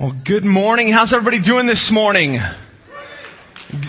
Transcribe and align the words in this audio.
Well, 0.00 0.14
good 0.22 0.44
morning. 0.44 0.92
How's 0.92 1.12
everybody 1.12 1.40
doing 1.40 1.66
this 1.66 1.90
morning? 1.90 2.38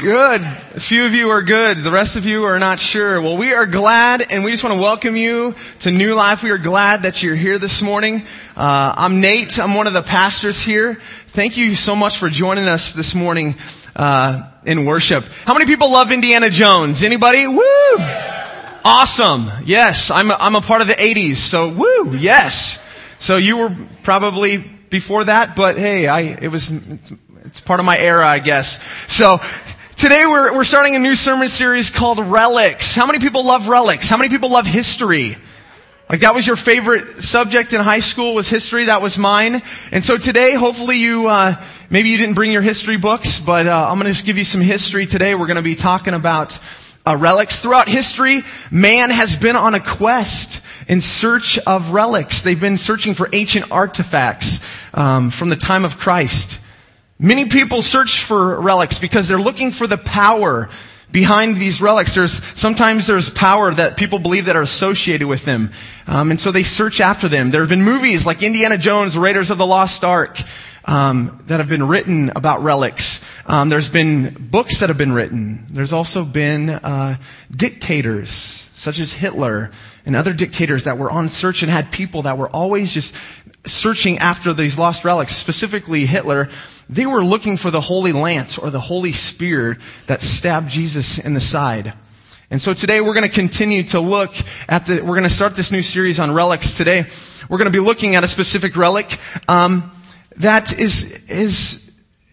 Good. 0.02 0.42
A 0.42 0.79
few 0.79 1.05
of 1.05 1.13
you 1.13 1.29
are 1.29 1.43
good. 1.43 1.78
The 1.78 1.92
rest 1.92 2.16
of 2.16 2.25
you 2.25 2.46
are 2.46 2.58
not 2.58 2.79
sure. 2.79 3.21
Well, 3.21 3.38
we 3.38 3.54
are 3.54 3.67
glad 3.67 4.26
and 4.32 4.44
we 4.44 4.50
just 4.50 4.64
want 4.64 4.76
to 4.76 4.82
welcome 4.82 5.16
you 5.16 5.54
to 5.82 5.92
New 5.92 6.16
Life. 6.16 6.42
We 6.42 6.50
are 6.50 6.58
glad 6.58 7.04
that 7.04 7.22
you're 7.22 7.36
here 7.36 7.60
this 7.60 7.84
morning. 7.84 8.24
Uh, 8.58 8.92
I'm 8.98 9.22
Nate. 9.22 9.60
I'm 9.60 9.76
one 9.76 9.86
of 9.86 9.94
the 9.94 10.02
pastors 10.02 10.60
here. 10.60 10.96
Thank 10.96 11.58
you 11.58 11.76
so 11.76 11.95
much 11.95 12.18
for 12.18 12.28
joining 12.28 12.68
us 12.68 12.94
this 12.94 13.14
morning 13.14 13.54
uh, 13.96 14.50
in 14.66 14.86
worship. 14.86 15.26
How 15.46 15.54
many 15.54 15.68
people 15.68 15.91
love 15.91 16.12
Indiana 16.12 16.50
Jones? 16.50 17.04
Anybody? 17.04 17.46
Woo! 17.46 17.98
Awesome. 18.84 19.48
Yes, 19.64 20.10
I'm 20.10 20.32
a, 20.32 20.38
I'm 20.39 20.55
a 20.55 20.62
part 20.62 20.82
of 20.82 20.88
the 20.88 20.96
80s. 20.96 21.36
So 21.36 21.70
woo! 21.70 22.16
Yes. 22.16 22.84
So 23.20 23.38
you 23.38 23.57
were 23.57 23.78
probably 24.02 24.79
before 24.90 25.26
that, 25.26 25.56
but 25.56 25.78
hey, 25.78 26.08
I, 26.08 26.21
it 26.21 26.50
was, 26.50 26.71
it's, 26.71 27.14
it's 27.46 27.62
part 27.62 27.80
of 27.80 27.86
my 27.86 27.97
era, 27.97 28.25
I 28.28 28.39
guess. 28.39 28.82
So, 29.11 29.42
today 29.96 30.25
we're, 30.28 30.54
we're 30.54 30.64
starting 30.64 30.96
a 30.96 31.00
new 31.00 31.16
sermon 31.16 31.50
series 31.50 31.89
called 31.89 32.20
Relics. 32.20 32.95
How 32.95 33.06
many 33.06 33.20
people 33.20 33.45
love 33.45 33.67
relics? 33.67 34.08
How 34.08 34.17
many 34.17 34.30
people 34.30 34.52
love 34.52 34.66
history? 34.66 35.38
Like 36.09 36.22
that 36.22 36.33
was 36.33 36.47
your 36.47 36.56
favorite 36.56 37.22
subject 37.22 37.72
in 37.73 37.81
high 37.81 38.00
school 38.00 38.33
was 38.33 38.50
history. 38.50 38.86
That 38.86 39.03
was 39.03 39.20
mine. 39.20 39.61
And 39.92 40.03
so 40.03 40.17
today, 40.17 40.56
hopefully 40.56 40.97
you, 40.97 41.28
uh, 41.28 41.64
maybe 41.92 42.09
you 42.09 42.17
didn't 42.17 42.33
bring 42.33 42.52
your 42.52 42.64
history 42.64 42.97
books, 42.97 43.39
but 43.39 43.67
uh, 43.67 43.88
I'm 43.88 44.00
going 44.00 44.06
to 44.08 44.14
just 44.14 44.25
give 44.25 44.39
you 44.39 44.44
some 44.44 44.61
history 44.61 45.06
today. 45.06 45.36
We're 45.36 45.45
going 45.45 45.58
to 45.58 45.61
be 45.61 45.75
talking 45.75 46.16
about 46.16 46.58
uh, 47.06 47.16
relics. 47.16 47.61
Throughout 47.61 47.88
history, 47.88 48.42
man 48.72 49.11
has 49.11 49.36
been 49.36 49.56
on 49.56 49.75
a 49.75 49.80
quest 49.80 50.64
in 50.89 51.02
search 51.02 51.59
of 51.59 51.92
relics. 51.92 52.42
They've 52.42 52.59
been 52.59 52.78
searching 52.78 53.14
for 53.14 53.30
ancient 53.31 53.72
artifacts 53.72 54.59
um, 54.94 55.30
from 55.30 55.50
the 55.50 55.56
time 55.56 55.86
of 55.86 56.00
Christ. 56.00 56.59
Many 57.20 57.45
people 57.45 57.81
search 57.81 58.23
for 58.23 58.59
relics 58.59 58.97
because 58.97 59.28
they're 59.28 59.39
looking 59.39 59.72
for 59.72 59.86
the 59.86 60.00
power 60.00 60.67
behind 61.11 61.58
these 61.58 61.80
relics. 61.80 62.16
There's 62.16 62.44
sometimes 62.59 63.05
there's 63.05 63.30
power 63.30 63.72
that 63.72 63.97
people 63.97 64.17
believe 64.17 64.45
that 64.45 64.55
are 64.55 64.63
associated 64.63 65.28
with 65.28 65.45
them, 65.45 65.72
um, 66.08 66.31
and 66.31 66.41
so 66.41 66.52
they 66.52 66.63
search 66.63 67.02
after 67.02 67.28
them. 67.28 67.52
There 67.52 67.61
have 67.61 67.69
been 67.69 67.83
movies 67.83 68.25
like 68.25 68.41
Indiana 68.41 68.78
Jones, 68.78 69.17
Raiders 69.17 69.52
of 69.52 69.58
the 69.58 69.67
Lost 69.67 70.03
Ark, 70.03 70.39
um, 70.85 71.44
that 71.47 71.59
have 71.59 71.69
been 71.69 71.88
written 71.88 72.31
about 72.35 72.63
relics. 72.63 73.22
Um, 73.45 73.69
there's 73.69 73.89
been 73.89 74.33
books 74.50 74.80
that 74.80 74.89
have 74.89 74.97
been 74.97 75.11
written. 75.11 75.67
There's 75.69 75.94
also 75.94 76.23
been 76.25 76.69
uh, 76.69 77.17
dictators 77.52 78.66
such 78.80 79.00
as 79.00 79.11
Hitler 79.11 79.72
and 80.09 80.15
other 80.15 80.33
dictators 80.33 80.85
that 80.85 80.97
were 80.97 81.11
on 81.11 81.29
search 81.29 81.61
and 81.61 81.71
had 81.71 81.91
people 81.91 82.23
that 82.23 82.38
were 82.38 82.49
always 82.49 82.91
just 82.91 83.15
searching 83.65 84.17
after 84.17 84.53
these 84.53 84.79
lost 84.79 85.05
relics, 85.05 85.35
specifically 85.35 86.07
Hitler, 86.07 86.49
they 86.89 87.05
were 87.05 87.23
looking 87.23 87.57
for 87.57 87.69
the 87.69 87.79
holy 87.79 88.11
lance 88.11 88.57
or 88.57 88.71
the 88.71 88.79
holy 88.79 89.11
spear 89.11 89.77
that 90.07 90.21
stabbed 90.21 90.71
Jesus 90.71 91.19
in 91.19 91.35
the 91.35 91.39
side. 91.39 91.93
And 92.49 92.59
so 92.59 92.73
today 92.73 93.01
we're 93.01 93.13
going 93.13 93.29
to 93.29 93.33
continue 93.33 93.83
to 93.83 93.99
look 93.99 94.33
at 94.67 94.88
the, 94.88 95.01
we're 95.01 95.16
going 95.16 95.21
to 95.23 95.29
start 95.29 95.53
this 95.53 95.71
new 95.71 95.83
series 95.83 96.19
on 96.19 96.33
relics 96.33 96.75
today. 96.75 97.05
We're 97.47 97.59
going 97.59 97.71
to 97.71 97.77
be 97.77 97.85
looking 97.85 98.16
at 98.16 98.23
a 98.23 98.27
specific 98.27 98.75
relic, 98.75 99.19
um, 99.47 99.91
that 100.38 100.79
is, 100.79 101.29
is, 101.29 101.88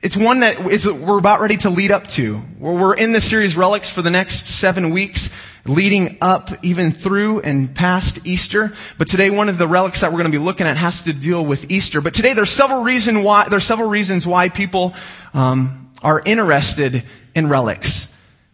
it's 0.07 0.17
one 0.17 0.39
that 0.39 0.61
is, 0.71 0.89
we're 0.89 1.19
about 1.19 1.41
ready 1.41 1.57
to 1.57 1.69
lead 1.69 1.91
up 1.91 2.07
to. 2.07 2.41
We're 2.61 2.95
in 2.95 3.11
the 3.11 3.21
series 3.21 3.57
relics 3.57 3.91
for 3.91 4.03
the 4.03 4.11
next 4.11 4.47
seven 4.47 4.91
weeks 4.91 5.31
leading 5.65 6.19
up 6.21 6.65
even 6.65 6.93
through 6.93 7.41
and 7.41 7.75
past 7.75 8.21
Easter. 8.25 8.73
But 8.99 9.09
today 9.09 9.31
one 9.31 9.49
of 9.49 9.59
the 9.59 9.67
relics 9.67 10.03
that 10.03 10.13
we're 10.13 10.19
going 10.19 10.31
to 10.31 10.39
be 10.39 10.45
looking 10.45 10.69
at 10.69 10.77
has 10.77 11.03
to 11.03 11.13
deal 11.13 11.45
with 11.45 11.73
Easter. 11.73 12.01
But 12.01 12.15
today 12.15 12.35
there's 12.35 12.51
several 12.51 12.85
reason 12.85 13.25
why, 13.25 13.49
there's 13.49 13.65
several 13.65 13.89
reasons 13.89 14.29
why 14.29 14.49
people, 14.49 14.95
um, 15.35 15.91
are 16.05 16.23
interested 16.25 17.03
in 17.35 17.49
relics. 17.49 18.07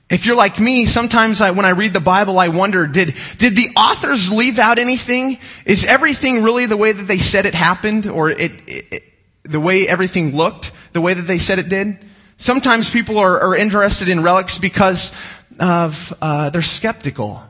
If 0.08 0.25
you're 0.25 0.36
like 0.36 0.58
me, 0.58 0.86
sometimes 0.86 1.42
I, 1.42 1.50
when 1.50 1.67
I 1.67 1.73
read 1.73 1.92
the 1.92 2.00
Bible, 2.00 2.39
I 2.39 2.48
wonder, 2.48 2.86
did, 2.86 3.14
did 3.36 3.57
the 3.57 3.68
authors 3.77 4.33
leave 4.33 4.58
out 4.58 4.79
anything? 4.79 5.36
Is 5.67 5.85
everything 5.85 6.42
really 6.42 6.64
the 6.64 6.79
way 6.79 6.92
that 6.92 7.02
they 7.02 7.18
said 7.18 7.45
it 7.45 7.55
happened? 7.55 8.07
Or 8.07 8.30
it, 8.30 8.52
it 8.67 9.02
the 9.45 9.61
way 9.61 9.86
everything 9.86 10.35
looked? 10.35 10.73
The 10.92 11.01
way 11.01 11.14
that 11.14 11.23
they 11.23 11.39
said 11.39 11.58
it 11.58 11.69
did? 11.69 11.98
Sometimes 12.36 12.91
people 12.91 13.19
are, 13.19 13.41
are 13.41 13.57
interested 13.57 14.08
in 14.08 14.23
relics 14.23 14.58
because 14.58 15.13
of 15.61 16.13
uh, 16.20 16.51
they're 16.51 16.63
skeptical. 16.63 17.42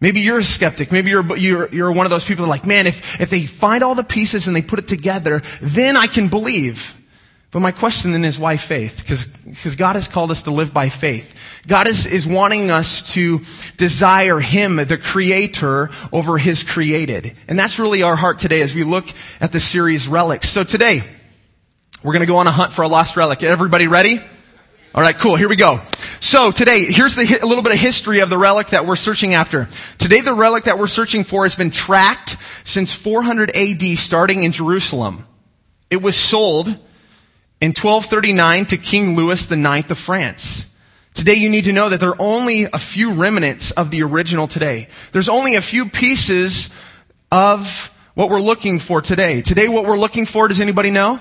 Maybe 0.00 0.20
you're 0.20 0.38
a 0.38 0.44
skeptic. 0.44 0.92
Maybe 0.92 1.10
you're, 1.10 1.36
you're, 1.36 1.68
you're 1.68 1.92
one 1.92 2.06
of 2.06 2.10
those 2.10 2.24
people 2.24 2.44
that 2.44 2.48
are 2.48 2.56
like, 2.56 2.66
man, 2.66 2.86
if, 2.86 3.20
if 3.20 3.30
they 3.30 3.44
find 3.46 3.84
all 3.84 3.94
the 3.94 4.04
pieces 4.04 4.46
and 4.46 4.56
they 4.56 4.62
put 4.62 4.78
it 4.78 4.88
together, 4.88 5.42
then 5.60 5.96
I 5.96 6.06
can 6.06 6.28
believe. 6.28 6.96
But 7.50 7.60
my 7.60 7.72
question 7.72 8.12
then 8.12 8.24
is 8.24 8.38
why 8.38 8.56
faith? 8.56 9.00
Because, 9.02 9.74
God 9.74 9.96
has 9.96 10.06
called 10.06 10.30
us 10.30 10.44
to 10.44 10.52
live 10.52 10.72
by 10.72 10.88
faith. 10.88 11.62
God 11.66 11.88
is, 11.88 12.06
is 12.06 12.26
wanting 12.26 12.70
us 12.70 13.02
to 13.14 13.40
desire 13.76 14.38
Him, 14.38 14.76
the 14.76 14.96
Creator, 14.96 15.90
over 16.12 16.38
His 16.38 16.62
created. 16.62 17.34
And 17.48 17.58
that's 17.58 17.78
really 17.78 18.02
our 18.02 18.16
heart 18.16 18.38
today 18.38 18.62
as 18.62 18.74
we 18.74 18.84
look 18.84 19.08
at 19.40 19.50
the 19.50 19.60
series 19.60 20.06
Relics. 20.06 20.48
So 20.48 20.62
today, 20.62 21.02
we're 22.02 22.14
gonna 22.14 22.26
go 22.26 22.38
on 22.38 22.46
a 22.46 22.50
hunt 22.50 22.72
for 22.72 22.82
a 22.82 22.88
lost 22.88 23.16
relic. 23.16 23.42
Everybody 23.42 23.86
ready? 23.86 24.20
Alright, 24.94 25.18
cool. 25.18 25.36
Here 25.36 25.48
we 25.48 25.56
go. 25.56 25.82
So 26.18 26.50
today, 26.50 26.84
here's 26.84 27.14
the, 27.14 27.38
a 27.42 27.46
little 27.46 27.62
bit 27.62 27.72
of 27.72 27.78
history 27.78 28.20
of 28.20 28.30
the 28.30 28.38
relic 28.38 28.68
that 28.68 28.86
we're 28.86 28.96
searching 28.96 29.34
after. 29.34 29.68
Today 29.98 30.20
the 30.20 30.34
relic 30.34 30.64
that 30.64 30.78
we're 30.78 30.88
searching 30.88 31.24
for 31.24 31.44
has 31.44 31.54
been 31.54 31.70
tracked 31.70 32.36
since 32.64 32.94
400 32.94 33.54
AD 33.54 33.82
starting 33.98 34.42
in 34.42 34.52
Jerusalem. 34.52 35.26
It 35.90 36.02
was 36.02 36.16
sold 36.16 36.68
in 37.60 37.70
1239 37.70 38.66
to 38.66 38.76
King 38.78 39.14
Louis 39.14 39.50
IX 39.50 39.90
of 39.90 39.98
France. 39.98 40.66
Today 41.14 41.34
you 41.34 41.50
need 41.50 41.64
to 41.64 41.72
know 41.72 41.90
that 41.90 42.00
there 42.00 42.10
are 42.10 42.16
only 42.20 42.64
a 42.64 42.78
few 42.78 43.12
remnants 43.12 43.72
of 43.72 43.90
the 43.90 44.02
original 44.02 44.48
today. 44.48 44.88
There's 45.12 45.28
only 45.28 45.56
a 45.56 45.62
few 45.62 45.88
pieces 45.88 46.70
of 47.30 47.92
what 48.14 48.30
we're 48.30 48.40
looking 48.40 48.78
for 48.78 49.00
today. 49.00 49.42
Today 49.42 49.68
what 49.68 49.84
we're 49.84 49.98
looking 49.98 50.26
for, 50.26 50.48
does 50.48 50.60
anybody 50.60 50.90
know? 50.90 51.20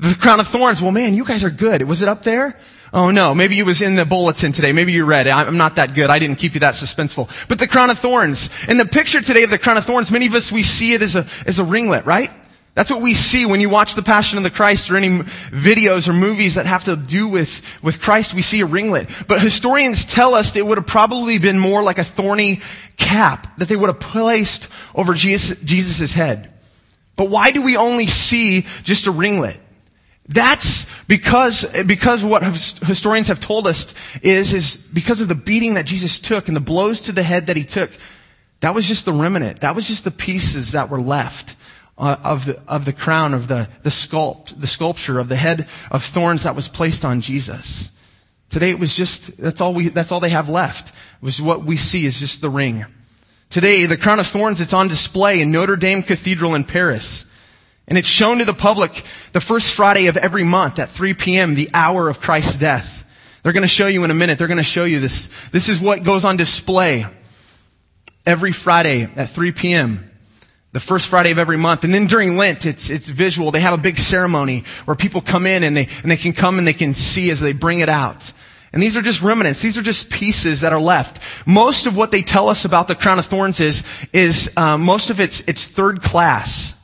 The 0.00 0.14
crown 0.14 0.40
of 0.40 0.48
thorns. 0.48 0.80
Well 0.80 0.92
man, 0.92 1.14
you 1.14 1.24
guys 1.24 1.44
are 1.44 1.50
good. 1.50 1.82
Was 1.82 2.02
it 2.02 2.08
up 2.08 2.22
there? 2.22 2.58
Oh 2.92 3.10
no, 3.10 3.34
maybe 3.34 3.58
it 3.58 3.64
was 3.64 3.82
in 3.82 3.96
the 3.96 4.06
bulletin 4.06 4.52
today. 4.52 4.72
Maybe 4.72 4.92
you 4.92 5.04
read 5.04 5.26
it. 5.26 5.30
I'm 5.30 5.56
not 5.58 5.76
that 5.76 5.94
good. 5.94 6.08
I 6.08 6.18
didn't 6.18 6.36
keep 6.36 6.54
you 6.54 6.60
that 6.60 6.74
suspenseful. 6.74 7.28
But 7.48 7.58
the 7.58 7.68
crown 7.68 7.90
of 7.90 7.98
thorns. 7.98 8.48
In 8.66 8.78
the 8.78 8.86
picture 8.86 9.20
today 9.20 9.42
of 9.42 9.50
the 9.50 9.58
crown 9.58 9.76
of 9.76 9.84
thorns, 9.84 10.10
many 10.10 10.26
of 10.26 10.34
us, 10.34 10.50
we 10.50 10.62
see 10.62 10.94
it 10.94 11.02
as 11.02 11.14
a, 11.14 11.26
as 11.46 11.58
a 11.58 11.64
ringlet, 11.64 12.06
right? 12.06 12.30
That's 12.74 12.90
what 12.90 13.02
we 13.02 13.12
see 13.14 13.44
when 13.44 13.60
you 13.60 13.68
watch 13.68 13.94
the 13.94 14.04
Passion 14.04 14.38
of 14.38 14.44
the 14.44 14.50
Christ 14.50 14.88
or 14.88 14.96
any 14.96 15.08
videos 15.18 16.08
or 16.08 16.12
movies 16.12 16.54
that 16.54 16.66
have 16.66 16.84
to 16.84 16.96
do 16.96 17.26
with, 17.26 17.82
with 17.82 18.00
Christ. 18.00 18.34
We 18.34 18.42
see 18.42 18.60
a 18.60 18.66
ringlet. 18.66 19.08
But 19.26 19.40
historians 19.40 20.04
tell 20.04 20.34
us 20.34 20.54
it 20.54 20.64
would 20.64 20.78
have 20.78 20.86
probably 20.86 21.38
been 21.38 21.58
more 21.58 21.82
like 21.82 21.98
a 21.98 22.04
thorny 22.04 22.60
cap 22.96 23.58
that 23.58 23.68
they 23.68 23.74
would 23.74 23.88
have 23.88 23.98
placed 23.98 24.68
over 24.94 25.12
Jesus, 25.12 26.12
head. 26.12 26.54
But 27.16 27.30
why 27.30 27.50
do 27.50 27.62
we 27.62 27.76
only 27.76 28.06
see 28.06 28.62
just 28.84 29.08
a 29.08 29.12
ringlet? 29.12 29.58
That's 30.28 30.86
because, 31.04 31.64
because 31.86 32.22
what 32.22 32.42
historians 32.42 33.28
have 33.28 33.40
told 33.40 33.66
us 33.66 33.92
is, 34.20 34.52
is 34.52 34.76
because 34.76 35.22
of 35.22 35.28
the 35.28 35.34
beating 35.34 35.74
that 35.74 35.86
Jesus 35.86 36.18
took 36.18 36.48
and 36.48 36.56
the 36.56 36.60
blows 36.60 37.02
to 37.02 37.12
the 37.12 37.22
head 37.22 37.46
that 37.46 37.56
he 37.56 37.64
took. 37.64 37.90
That 38.60 38.74
was 38.74 38.86
just 38.86 39.06
the 39.06 39.12
remnant. 39.12 39.62
That 39.62 39.74
was 39.74 39.88
just 39.88 40.04
the 40.04 40.10
pieces 40.10 40.72
that 40.72 40.90
were 40.90 41.00
left 41.00 41.56
uh, 41.96 42.16
of 42.22 42.44
the, 42.44 42.60
of 42.68 42.84
the 42.84 42.92
crown 42.92 43.32
of 43.32 43.48
the, 43.48 43.68
the 43.82 43.90
sculpt, 43.90 44.60
the 44.60 44.66
sculpture 44.66 45.18
of 45.18 45.28
the 45.28 45.36
head 45.36 45.66
of 45.90 46.04
thorns 46.04 46.42
that 46.42 46.54
was 46.54 46.68
placed 46.68 47.04
on 47.04 47.22
Jesus. 47.22 47.90
Today 48.50 48.70
it 48.70 48.78
was 48.78 48.94
just, 48.94 49.36
that's 49.38 49.60
all 49.60 49.72
we, 49.72 49.88
that's 49.88 50.12
all 50.12 50.20
they 50.20 50.30
have 50.30 50.48
left. 50.48 50.94
Was 51.22 51.40
what 51.40 51.64
we 51.64 51.76
see 51.76 52.04
is 52.04 52.20
just 52.20 52.40
the 52.40 52.50
ring. 52.50 52.84
Today, 53.50 53.86
the 53.86 53.96
crown 53.96 54.20
of 54.20 54.26
thorns, 54.26 54.60
it's 54.60 54.74
on 54.74 54.88
display 54.88 55.40
in 55.40 55.50
Notre 55.50 55.76
Dame 55.76 56.02
Cathedral 56.02 56.54
in 56.54 56.64
Paris. 56.64 57.24
And 57.88 57.96
it's 57.96 58.08
shown 58.08 58.38
to 58.38 58.44
the 58.44 58.54
public 58.54 59.02
the 59.32 59.40
first 59.40 59.72
Friday 59.72 60.06
of 60.06 60.16
every 60.16 60.44
month 60.44 60.78
at 60.78 60.90
3 60.90 61.14
p.m., 61.14 61.54
the 61.54 61.70
hour 61.72 62.08
of 62.08 62.20
Christ's 62.20 62.56
death. 62.56 63.04
They're 63.42 63.54
going 63.54 63.62
to 63.62 63.68
show 63.68 63.86
you 63.86 64.04
in 64.04 64.10
a 64.10 64.14
minute. 64.14 64.38
They're 64.38 64.46
going 64.46 64.58
to 64.58 64.62
show 64.62 64.84
you 64.84 65.00
this. 65.00 65.30
This 65.52 65.68
is 65.70 65.80
what 65.80 66.02
goes 66.02 66.24
on 66.24 66.36
display 66.36 67.06
every 68.26 68.52
Friday 68.52 69.08
at 69.16 69.30
3 69.30 69.52
p.m. 69.52 70.10
The 70.72 70.80
first 70.80 71.08
Friday 71.08 71.30
of 71.30 71.38
every 71.38 71.56
month. 71.56 71.84
And 71.84 71.94
then 71.94 72.06
during 72.06 72.36
Lent, 72.36 72.66
it's, 72.66 72.90
it's 72.90 73.08
visual. 73.08 73.50
They 73.50 73.60
have 73.60 73.72
a 73.72 73.82
big 73.82 73.96
ceremony 73.96 74.64
where 74.84 74.94
people 74.94 75.22
come 75.22 75.46
in 75.46 75.64
and 75.64 75.74
they, 75.74 75.88
and 76.02 76.10
they 76.10 76.18
can 76.18 76.34
come 76.34 76.58
and 76.58 76.66
they 76.66 76.74
can 76.74 76.92
see 76.92 77.30
as 77.30 77.40
they 77.40 77.54
bring 77.54 77.80
it 77.80 77.88
out. 77.88 78.32
And 78.70 78.82
these 78.82 78.98
are 78.98 79.02
just 79.02 79.22
remnants. 79.22 79.62
These 79.62 79.78
are 79.78 79.82
just 79.82 80.10
pieces 80.10 80.60
that 80.60 80.74
are 80.74 80.80
left. 80.80 81.46
Most 81.46 81.86
of 81.86 81.96
what 81.96 82.10
they 82.10 82.20
tell 82.20 82.50
us 82.50 82.66
about 82.66 82.86
the 82.86 82.94
crown 82.94 83.18
of 83.18 83.24
thorns 83.24 83.60
is, 83.60 83.82
is 84.12 84.50
uh, 84.58 84.76
most 84.76 85.08
of 85.08 85.20
it's, 85.20 85.40
it's 85.48 85.66
third 85.66 86.02
class. 86.02 86.74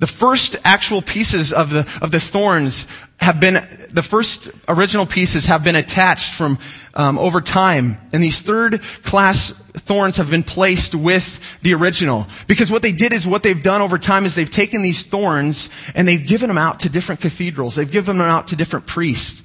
The 0.00 0.06
first 0.06 0.56
actual 0.64 1.02
pieces 1.02 1.52
of 1.52 1.70
the, 1.70 1.80
of 2.00 2.10
the 2.10 2.20
thorns 2.20 2.86
have 3.18 3.38
been, 3.38 3.62
the 3.92 4.02
first 4.02 4.50
original 4.66 5.04
pieces 5.04 5.44
have 5.44 5.62
been 5.62 5.76
attached 5.76 6.32
from, 6.32 6.58
um, 6.94 7.18
over 7.18 7.42
time. 7.42 7.98
And 8.10 8.24
these 8.24 8.40
third 8.40 8.80
class 9.02 9.50
thorns 9.50 10.16
have 10.16 10.30
been 10.30 10.42
placed 10.42 10.94
with 10.94 11.60
the 11.60 11.74
original. 11.74 12.26
Because 12.46 12.72
what 12.72 12.80
they 12.80 12.92
did 12.92 13.12
is 13.12 13.26
what 13.26 13.42
they've 13.42 13.62
done 13.62 13.82
over 13.82 13.98
time 13.98 14.24
is 14.24 14.34
they've 14.34 14.50
taken 14.50 14.80
these 14.80 15.04
thorns 15.04 15.68
and 15.94 16.08
they've 16.08 16.26
given 16.26 16.48
them 16.48 16.56
out 16.56 16.80
to 16.80 16.88
different 16.88 17.20
cathedrals. 17.20 17.74
They've 17.74 17.90
given 17.90 18.16
them 18.16 18.26
out 18.26 18.48
to 18.48 18.56
different 18.56 18.86
priests. 18.86 19.42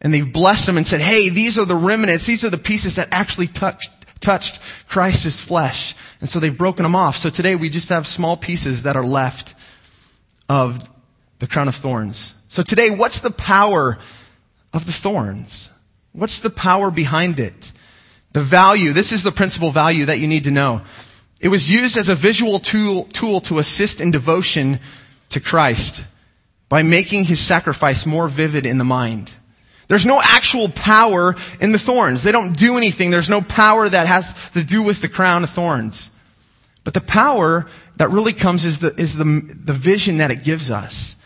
And 0.00 0.14
they've 0.14 0.32
blessed 0.32 0.66
them 0.66 0.76
and 0.76 0.86
said, 0.86 1.00
hey, 1.00 1.28
these 1.28 1.58
are 1.58 1.64
the 1.64 1.74
remnants. 1.74 2.24
These 2.24 2.44
are 2.44 2.50
the 2.50 2.56
pieces 2.56 2.94
that 2.96 3.08
actually 3.10 3.48
touched, 3.48 3.90
touched 4.20 4.60
Christ's 4.86 5.40
flesh. 5.40 5.96
And 6.20 6.30
so 6.30 6.38
they've 6.38 6.56
broken 6.56 6.84
them 6.84 6.94
off. 6.94 7.16
So 7.16 7.30
today 7.30 7.56
we 7.56 7.68
just 7.68 7.88
have 7.88 8.06
small 8.06 8.36
pieces 8.36 8.84
that 8.84 8.96
are 8.96 9.04
left 9.04 9.56
of 10.48 10.88
the 11.38 11.46
crown 11.46 11.68
of 11.68 11.74
thorns. 11.74 12.34
So 12.48 12.62
today, 12.62 12.90
what's 12.90 13.20
the 13.20 13.30
power 13.30 13.98
of 14.72 14.86
the 14.86 14.92
thorns? 14.92 15.70
What's 16.12 16.40
the 16.40 16.50
power 16.50 16.90
behind 16.90 17.38
it? 17.38 17.72
The 18.32 18.40
value, 18.40 18.92
this 18.92 19.12
is 19.12 19.22
the 19.22 19.32
principal 19.32 19.70
value 19.70 20.06
that 20.06 20.18
you 20.18 20.26
need 20.26 20.44
to 20.44 20.50
know. 20.50 20.82
It 21.40 21.48
was 21.48 21.70
used 21.70 21.96
as 21.96 22.08
a 22.08 22.14
visual 22.14 22.58
tool, 22.58 23.04
tool 23.04 23.40
to 23.42 23.58
assist 23.58 24.00
in 24.00 24.10
devotion 24.10 24.80
to 25.30 25.40
Christ 25.40 26.04
by 26.68 26.82
making 26.82 27.24
his 27.24 27.40
sacrifice 27.40 28.04
more 28.04 28.28
vivid 28.28 28.66
in 28.66 28.78
the 28.78 28.84
mind. 28.84 29.32
There's 29.86 30.04
no 30.04 30.20
actual 30.22 30.68
power 30.68 31.34
in 31.60 31.72
the 31.72 31.78
thorns. 31.78 32.22
They 32.22 32.32
don't 32.32 32.52
do 32.52 32.76
anything. 32.76 33.10
There's 33.10 33.30
no 33.30 33.40
power 33.40 33.88
that 33.88 34.06
has 34.06 34.50
to 34.50 34.62
do 34.62 34.82
with 34.82 35.00
the 35.00 35.08
crown 35.08 35.44
of 35.44 35.50
thorns. 35.50 36.10
But 36.84 36.92
the 36.92 37.00
power 37.00 37.66
that 37.98 38.10
really 38.10 38.32
comes 38.32 38.64
is 38.64 38.78
the, 38.78 38.94
is 38.98 39.16
the, 39.16 39.24
the 39.24 39.72
vision 39.72 40.18
that 40.18 40.30
it 40.30 40.44
gives 40.44 40.70
us. 40.70 41.16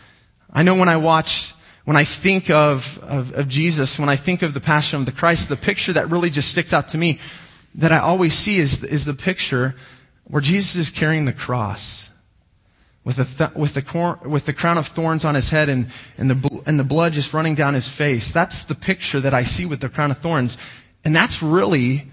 I 0.51 0.63
know 0.63 0.75
when 0.75 0.89
I 0.89 0.97
watch, 0.97 1.53
when 1.85 1.95
I 1.95 2.03
think 2.03 2.49
of, 2.49 2.99
of, 3.03 3.33
of 3.33 3.47
Jesus, 3.47 3.97
when 3.97 4.09
I 4.09 4.15
think 4.15 4.41
of 4.41 4.53
the 4.53 4.59
passion 4.59 4.99
of 4.99 5.05
the 5.05 5.11
Christ, 5.11 5.49
the 5.49 5.55
picture 5.55 5.93
that 5.93 6.09
really 6.09 6.29
just 6.29 6.49
sticks 6.49 6.73
out 6.73 6.89
to 6.89 6.97
me 6.97 7.19
that 7.75 7.91
I 7.91 7.99
always 7.99 8.33
see 8.33 8.57
is, 8.57 8.83
is 8.83 9.05
the 9.05 9.13
picture 9.13 9.75
where 10.25 10.41
Jesus 10.41 10.75
is 10.75 10.89
carrying 10.89 11.25
the 11.25 11.33
cross 11.33 12.09
with 13.03 13.17
the, 13.17 13.25
th- 13.25 13.55
with 13.55 13.73
the, 13.73 13.81
cor- 13.81 14.19
with 14.23 14.45
the 14.45 14.53
crown 14.53 14.77
of 14.77 14.87
thorns 14.87 15.25
on 15.25 15.35
his 15.35 15.49
head 15.49 15.69
and, 15.69 15.87
and, 16.17 16.29
the 16.29 16.35
bl- 16.35 16.59
and 16.65 16.79
the 16.79 16.83
blood 16.83 17.13
just 17.13 17.33
running 17.33 17.53
down 17.53 17.73
his 17.73 17.87
face. 17.87 18.31
That's 18.31 18.63
the 18.63 18.75
picture 18.75 19.19
that 19.19 19.33
I 19.33 19.43
see 19.43 19.65
with 19.65 19.79
the 19.79 19.89
crown 19.89 20.09
of 20.09 20.19
thorns. 20.19 20.57
And 21.03 21.15
that's 21.15 21.43
really, 21.43 22.09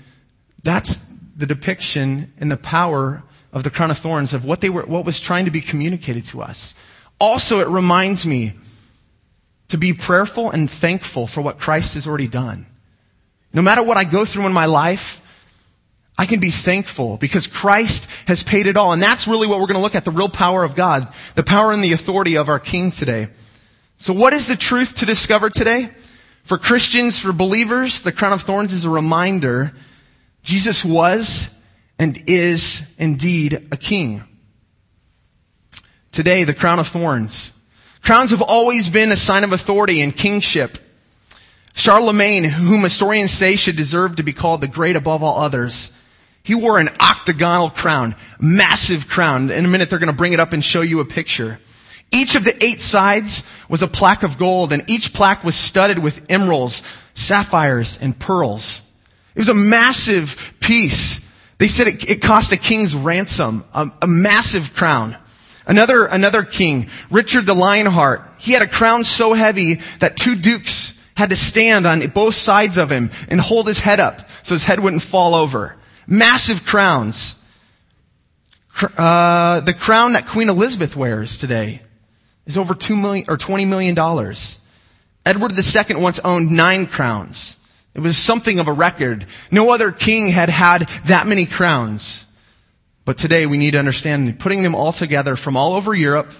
that's 0.62 0.99
the 1.37 1.47
depiction 1.47 2.33
and 2.39 2.51
the 2.51 2.57
power 2.57 3.23
of 3.52 3.64
the 3.64 3.70
crown 3.70 3.91
of 3.91 3.99
thorns 3.99 4.32
of 4.32 4.44
what 4.44 4.61
they 4.61 4.70
were, 4.70 4.82
what 4.82 5.05
was 5.05 5.20
trying 5.20 5.44
to 5.44 5.50
be 5.50 5.61
communicated 5.61 6.25
to 6.26 6.43
us. 6.43 6.75
Also, 7.19 7.61
it 7.61 7.69
reminds 7.69 8.26
me 8.26 8.52
to 9.69 9.79
be 9.79 9.93
prayerful 9.93 10.50
and 10.50 10.70
thankful 10.70 11.26
for 11.26 11.41
what 11.41 11.58
Christ 11.58 11.94
has 11.94 12.06
already 12.06 12.29
done. 12.29 12.67
No 13.52 13.62
matter 13.62 13.82
what 13.82 13.97
I 13.97 14.05
go 14.05 14.25
through 14.25 14.47
in 14.47 14.52
my 14.52 14.67
life, 14.67 15.20
I 16.17 16.26
can 16.26 16.38
be 16.38 16.50
thankful 16.50 17.17
because 17.17 17.47
Christ 17.47 18.08
has 18.26 18.43
paid 18.43 18.67
it 18.67 18.76
all. 18.76 18.93
And 18.93 19.02
that's 19.02 19.26
really 19.26 19.47
what 19.47 19.58
we're 19.58 19.67
going 19.67 19.76
to 19.76 19.82
look 19.82 19.94
at, 19.94 20.05
the 20.05 20.11
real 20.11 20.29
power 20.29 20.64
of 20.64 20.76
God, 20.76 21.12
the 21.35 21.43
power 21.43 21.73
and 21.73 21.82
the 21.82 21.93
authority 21.93 22.37
of 22.37 22.49
our 22.49 22.58
King 22.58 22.91
today. 22.91 23.29
So 23.99 24.12
what 24.12 24.32
is 24.32 24.47
the 24.47 24.56
truth 24.56 24.97
to 24.97 25.06
discover 25.06 25.50
today? 25.50 25.91
For 26.43 26.58
Christians, 26.58 27.19
for 27.19 27.32
believers, 27.32 28.02
the 28.02 28.12
crown 28.12 28.32
of 28.32 28.43
thorns 28.43 28.73
is 28.73 28.85
a 28.85 28.91
reminder 28.91 29.73
Jesus 30.43 30.85
was 30.85 31.50
and 32.00 32.25
is 32.26 32.82
indeed 32.97 33.69
a 33.70 33.76
king. 33.76 34.25
Today, 36.12 36.44
the 36.44 36.55
crown 36.55 36.79
of 36.79 36.88
thorns. 36.88 37.52
Crowns 38.00 38.31
have 38.31 38.41
always 38.41 38.88
been 38.88 39.12
a 39.12 39.17
sign 39.17 39.44
of 39.44 39.52
authority 39.52 40.00
and 40.00 40.17
kingship. 40.17 40.79
Charlemagne, 41.75 42.44
whom 42.44 42.82
historians 42.82 43.32
say 43.32 43.55
should 43.55 43.76
deserve 43.76 44.17
to 44.17 44.23
be 44.23 44.32
called 44.32 44.62
the 44.62 44.67
great 44.67 44.97
above 44.97 45.23
all 45.23 45.38
others, 45.41 45.93
he 46.43 46.55
wore 46.55 46.79
an 46.79 46.88
octagonal 46.99 47.69
crown, 47.69 48.17
massive 48.41 49.06
crown. 49.06 49.50
In 49.50 49.67
a 49.67 49.69
minute, 49.69 49.91
they're 49.91 49.99
going 49.99 50.11
to 50.11 50.17
bring 50.17 50.32
it 50.32 50.41
up 50.41 50.55
and 50.55 50.64
show 50.64 50.81
you 50.81 51.00
a 51.00 51.05
picture. 51.05 51.61
Each 52.11 52.35
of 52.35 52.44
the 52.44 52.64
eight 52.64 52.81
sides 52.81 53.44
was 53.69 53.82
a 53.82 53.87
plaque 53.87 54.23
of 54.23 54.38
gold, 54.38 54.73
and 54.73 54.88
each 54.88 55.12
plaque 55.12 55.44
was 55.44 55.55
studded 55.55 55.99
with 55.99 56.31
emeralds, 56.31 56.82
sapphires, 57.12 57.99
and 58.00 58.19
pearls. 58.19 58.81
It 59.35 59.41
was 59.41 59.50
a 59.50 59.55
massive 59.55 60.55
piece. 60.61 61.20
They 61.61 61.69
said 61.69 61.89
it, 61.89 62.09
it 62.09 62.23
cost 62.23 62.53
a 62.53 62.57
king's 62.57 62.97
ransom, 62.97 63.67
a, 63.75 63.87
a 64.01 64.07
massive 64.07 64.73
crown. 64.73 65.15
Another, 65.67 66.07
another 66.07 66.43
king, 66.43 66.89
Richard 67.11 67.45
the 67.45 67.53
Lionheart, 67.53 68.23
he 68.41 68.53
had 68.53 68.62
a 68.62 68.67
crown 68.67 69.05
so 69.05 69.35
heavy 69.35 69.75
that 69.99 70.17
two 70.17 70.37
dukes 70.37 70.95
had 71.19 71.29
to 71.29 71.37
stand 71.37 71.87
on 71.87 72.01
both 72.09 72.35
sides 72.35 72.79
of 72.79 72.91
him 72.91 73.11
and 73.29 73.39
hold 73.39 73.67
his 73.67 73.79
head 73.79 74.01
up 74.01 74.27
so 74.43 74.55
his 74.55 74.65
head 74.65 74.81
wouldn't 74.81 75.03
fall 75.03 75.35
over. 75.35 75.77
Massive 76.07 76.65
crowns. 76.65 77.37
Uh, 78.97 79.61
the 79.61 79.75
crown 79.75 80.15
that 80.15 80.27
Queen 80.27 80.49
Elizabeth 80.49 80.97
wears 80.97 81.37
today 81.37 81.83
is 82.47 82.57
over 82.57 82.75
two 82.75 82.97
million 82.97 83.27
or 83.29 83.37
twenty 83.37 83.67
million 83.67 83.95
dollars. 83.95 84.59
Edward 85.27 85.53
II 85.53 85.97
once 85.97 86.21
owned 86.21 86.51
nine 86.51 86.87
crowns. 86.87 87.59
It 87.95 88.01
was 88.01 88.17
something 88.17 88.59
of 88.59 88.69
a 88.69 88.73
record. 88.73 89.27
No 89.51 89.71
other 89.71 89.91
king 89.91 90.29
had 90.29 90.49
had 90.49 90.83
that 91.07 91.27
many 91.27 91.47
crowns. 91.47 92.27
But 93.05 93.19
today 93.19 93.47
we 93.47 93.59
need 93.59 93.73
to 93.73 93.79
understand 93.79 94.39
putting 94.39 94.63
them 94.63 94.75
all 94.75 94.93
together 94.93 95.35
from 95.37 95.57
all 95.57 95.75
over 95.75 95.95
Europe 95.95 96.33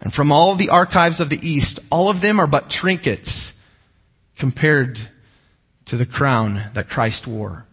and 0.00 0.12
from 0.12 0.32
all 0.32 0.54
the 0.54 0.70
archives 0.70 1.20
of 1.20 1.28
the 1.28 1.46
East, 1.46 1.80
all 1.90 2.08
of 2.08 2.20
them 2.20 2.40
are 2.40 2.46
but 2.46 2.70
trinkets 2.70 3.52
compared 4.36 4.98
to 5.84 5.96
the 5.96 6.06
crown 6.06 6.62
that 6.72 6.88
Christ 6.88 7.26
wore. 7.26 7.66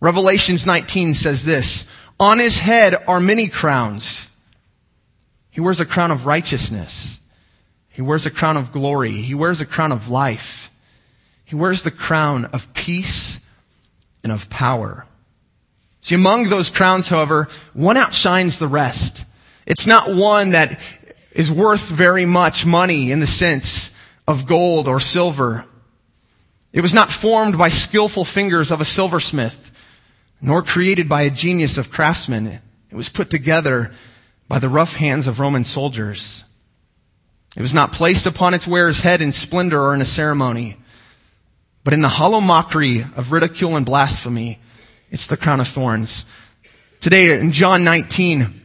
Revelations 0.00 0.66
19 0.66 1.14
says 1.14 1.44
this, 1.44 1.86
on 2.18 2.38
his 2.38 2.58
head 2.58 2.96
are 3.06 3.20
many 3.20 3.46
crowns. 3.48 4.28
He 5.50 5.60
wears 5.60 5.80
a 5.80 5.86
crown 5.86 6.10
of 6.10 6.26
righteousness. 6.26 7.20
He 7.90 8.02
wears 8.02 8.26
a 8.26 8.30
crown 8.30 8.56
of 8.56 8.72
glory. 8.72 9.12
He 9.12 9.34
wears 9.34 9.60
a 9.60 9.66
crown 9.66 9.92
of 9.92 10.08
life. 10.08 10.70
He 11.46 11.54
wears 11.54 11.80
the 11.80 11.90
crown 11.90 12.44
of 12.46 12.74
peace 12.74 13.40
and 14.22 14.30
of 14.30 14.50
power. 14.50 15.06
See, 16.02 16.14
among 16.14 16.50
those 16.50 16.68
crowns, 16.68 17.08
however, 17.08 17.48
one 17.72 17.96
outshines 17.96 18.58
the 18.58 18.68
rest. 18.68 19.24
It's 19.64 19.86
not 19.86 20.14
one 20.14 20.50
that 20.50 20.78
is 21.32 21.50
worth 21.50 21.88
very 21.88 22.26
much 22.26 22.66
money 22.66 23.10
in 23.10 23.20
the 23.20 23.26
sense 23.26 23.90
of 24.28 24.46
gold 24.46 24.88
or 24.88 25.00
silver. 25.00 25.64
It 26.72 26.82
was 26.82 26.92
not 26.92 27.10
formed 27.10 27.56
by 27.56 27.68
skillful 27.68 28.26
fingers 28.26 28.70
of 28.70 28.82
a 28.82 28.84
silversmith 28.84 29.72
nor 30.40 30.62
created 30.62 31.08
by 31.08 31.22
a 31.22 31.30
genius 31.30 31.78
of 31.78 31.90
craftsmen. 31.90 32.46
It 32.46 32.94
was 32.94 33.08
put 33.08 33.30
together 33.30 33.92
by 34.48 34.58
the 34.58 34.68
rough 34.68 34.96
hands 34.96 35.26
of 35.26 35.40
Roman 35.40 35.64
soldiers. 35.64 36.44
It 37.56 37.62
was 37.62 37.74
not 37.74 37.92
placed 37.92 38.26
upon 38.26 38.54
its 38.54 38.66
wearer's 38.66 39.00
head 39.00 39.22
in 39.22 39.32
splendor 39.32 39.80
or 39.80 39.94
in 39.94 40.02
a 40.02 40.06
ceremony, 40.06 40.76
but 41.86 41.94
in 41.94 42.00
the 42.00 42.08
hollow 42.08 42.40
mockery 42.40 43.02
of 43.14 43.30
ridicule 43.30 43.76
and 43.76 43.86
blasphemy. 43.86 44.58
It's 45.12 45.28
the 45.28 45.36
crown 45.36 45.60
of 45.60 45.68
thorns. 45.68 46.24
Today 46.98 47.38
in 47.38 47.52
John 47.52 47.84
19, 47.84 48.60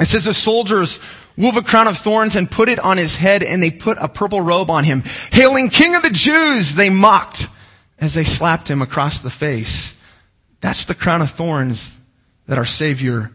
it 0.00 0.06
says 0.06 0.24
the 0.24 0.34
soldiers 0.34 0.98
wove 1.38 1.56
a 1.56 1.62
crown 1.62 1.86
of 1.86 1.98
thorns 1.98 2.34
and 2.34 2.50
put 2.50 2.68
it 2.68 2.80
on 2.80 2.96
his 2.96 3.14
head 3.14 3.44
and 3.44 3.62
they 3.62 3.70
put 3.70 3.96
a 4.00 4.08
purple 4.08 4.40
robe 4.40 4.70
on 4.70 4.82
him. 4.82 5.04
Hailing 5.30 5.68
King 5.68 5.94
of 5.94 6.02
the 6.02 6.10
Jews, 6.10 6.74
they 6.74 6.90
mocked 6.90 7.46
as 8.00 8.14
they 8.14 8.24
slapped 8.24 8.68
him 8.68 8.82
across 8.82 9.20
the 9.20 9.30
face. 9.30 9.94
That's 10.60 10.86
the 10.86 10.96
crown 10.96 11.22
of 11.22 11.30
thorns 11.30 11.96
that 12.48 12.58
our 12.58 12.64
Savior 12.64 13.30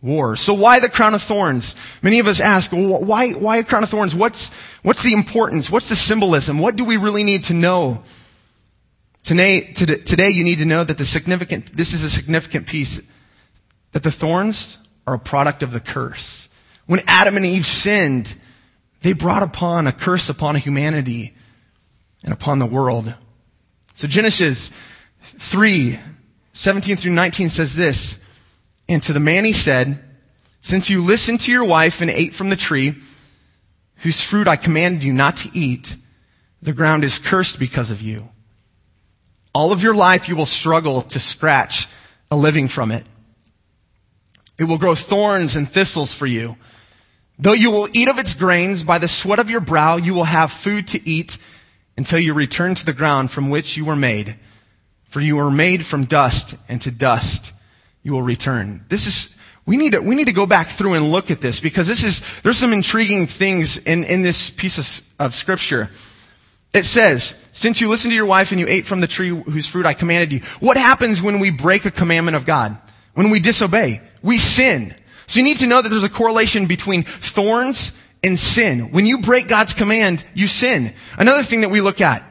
wore. 0.00 0.34
So 0.34 0.54
why 0.54 0.80
the 0.80 0.88
crown 0.88 1.12
of 1.12 1.20
thorns? 1.20 1.76
Many 2.00 2.20
of 2.20 2.26
us 2.26 2.40
ask, 2.40 2.70
why, 2.70 3.32
why 3.32 3.58
a 3.58 3.64
crown 3.64 3.82
of 3.82 3.90
thorns? 3.90 4.14
What's, 4.14 4.48
what's 4.82 5.02
the 5.02 5.12
importance? 5.12 5.70
What's 5.70 5.90
the 5.90 5.96
symbolism? 5.96 6.58
What 6.58 6.76
do 6.76 6.86
we 6.86 6.96
really 6.96 7.22
need 7.22 7.44
to 7.44 7.52
know? 7.52 8.02
Today, 9.26 9.60
today 9.72 10.30
you 10.30 10.44
need 10.44 10.58
to 10.58 10.64
know 10.64 10.84
that 10.84 10.98
the 10.98 11.04
significant, 11.04 11.76
this 11.76 11.92
is 11.92 12.04
a 12.04 12.08
significant 12.08 12.68
piece, 12.68 13.02
that 13.90 14.04
the 14.04 14.12
thorns 14.12 14.78
are 15.04 15.14
a 15.14 15.18
product 15.18 15.64
of 15.64 15.72
the 15.72 15.80
curse. 15.80 16.48
When 16.86 17.00
Adam 17.08 17.36
and 17.36 17.44
Eve 17.44 17.66
sinned, 17.66 18.36
they 19.00 19.14
brought 19.14 19.42
upon 19.42 19.88
a 19.88 19.92
curse 19.92 20.28
upon 20.28 20.54
humanity 20.54 21.34
and 22.22 22.32
upon 22.32 22.60
the 22.60 22.66
world. 22.66 23.12
So 23.94 24.06
Genesis 24.06 24.70
3, 25.24 25.98
17 26.52 26.94
through 26.94 27.10
19 27.10 27.48
says 27.48 27.74
this, 27.74 28.18
And 28.88 29.02
to 29.02 29.12
the 29.12 29.18
man 29.18 29.44
he 29.44 29.52
said, 29.52 30.04
Since 30.60 30.88
you 30.88 31.02
listened 31.02 31.40
to 31.40 31.50
your 31.50 31.64
wife 31.64 32.00
and 32.00 32.10
ate 32.10 32.32
from 32.32 32.48
the 32.48 32.54
tree, 32.54 32.94
whose 33.96 34.20
fruit 34.20 34.46
I 34.46 34.54
commanded 34.54 35.02
you 35.02 35.12
not 35.12 35.38
to 35.38 35.50
eat, 35.52 35.96
the 36.62 36.72
ground 36.72 37.02
is 37.02 37.18
cursed 37.18 37.58
because 37.58 37.90
of 37.90 38.00
you. 38.00 38.28
All 39.56 39.72
of 39.72 39.82
your 39.82 39.94
life 39.94 40.28
you 40.28 40.36
will 40.36 40.44
struggle 40.44 41.00
to 41.00 41.18
scratch 41.18 41.88
a 42.30 42.36
living 42.36 42.68
from 42.68 42.90
it. 42.90 43.06
It 44.60 44.64
will 44.64 44.76
grow 44.76 44.94
thorns 44.94 45.56
and 45.56 45.66
thistles 45.66 46.12
for 46.12 46.26
you. 46.26 46.56
Though 47.38 47.54
you 47.54 47.70
will 47.70 47.88
eat 47.94 48.10
of 48.10 48.18
its 48.18 48.34
grains, 48.34 48.84
by 48.84 48.98
the 48.98 49.08
sweat 49.08 49.38
of 49.38 49.48
your 49.48 49.62
brow 49.62 49.96
you 49.96 50.12
will 50.12 50.24
have 50.24 50.52
food 50.52 50.88
to 50.88 51.08
eat 51.08 51.38
until 51.96 52.18
you 52.18 52.34
return 52.34 52.74
to 52.74 52.84
the 52.84 52.92
ground 52.92 53.30
from 53.30 53.48
which 53.48 53.78
you 53.78 53.86
were 53.86 53.96
made 53.96 54.36
For 55.04 55.22
you 55.22 55.36
were 55.36 55.50
made 55.50 55.86
from 55.86 56.04
dust, 56.04 56.54
and 56.68 56.78
to 56.82 56.90
dust 56.90 57.54
you 58.02 58.12
will 58.12 58.22
return. 58.22 58.84
This 58.90 59.06
is, 59.06 59.34
we 59.64 59.78
need 59.78 59.92
to, 59.92 60.00
we 60.00 60.16
need 60.16 60.28
to 60.28 60.34
go 60.34 60.44
back 60.44 60.66
through 60.66 60.92
and 60.92 61.10
look 61.10 61.30
at 61.30 61.40
this 61.40 61.60
because 61.60 61.86
this 61.86 62.04
is, 62.04 62.42
there's 62.42 62.58
some 62.58 62.74
intriguing 62.74 63.26
things 63.26 63.78
in, 63.78 64.04
in 64.04 64.20
this 64.20 64.50
piece 64.50 64.76
of, 64.76 65.06
of 65.18 65.34
scripture. 65.34 65.88
It 66.72 66.84
says, 66.84 67.34
since 67.52 67.80
you 67.80 67.88
listened 67.88 68.12
to 68.12 68.16
your 68.16 68.26
wife 68.26 68.50
and 68.50 68.60
you 68.60 68.66
ate 68.68 68.86
from 68.86 69.00
the 69.00 69.06
tree 69.06 69.30
whose 69.30 69.66
fruit 69.66 69.86
I 69.86 69.94
commanded 69.94 70.32
you, 70.32 70.40
what 70.60 70.76
happens 70.76 71.22
when 71.22 71.40
we 71.40 71.50
break 71.50 71.86
a 71.86 71.90
commandment 71.90 72.36
of 72.36 72.44
God? 72.44 72.76
When 73.14 73.30
we 73.30 73.40
disobey? 73.40 74.02
We 74.22 74.38
sin. 74.38 74.94
So 75.26 75.40
you 75.40 75.44
need 75.44 75.58
to 75.58 75.66
know 75.66 75.80
that 75.80 75.88
there's 75.88 76.04
a 76.04 76.08
correlation 76.08 76.66
between 76.66 77.02
thorns 77.02 77.92
and 78.22 78.38
sin. 78.38 78.92
When 78.92 79.06
you 79.06 79.18
break 79.18 79.48
God's 79.48 79.72
command, 79.72 80.24
you 80.34 80.46
sin. 80.46 80.92
Another 81.16 81.42
thing 81.42 81.62
that 81.62 81.70
we 81.70 81.80
look 81.80 82.00
at, 82.00 82.22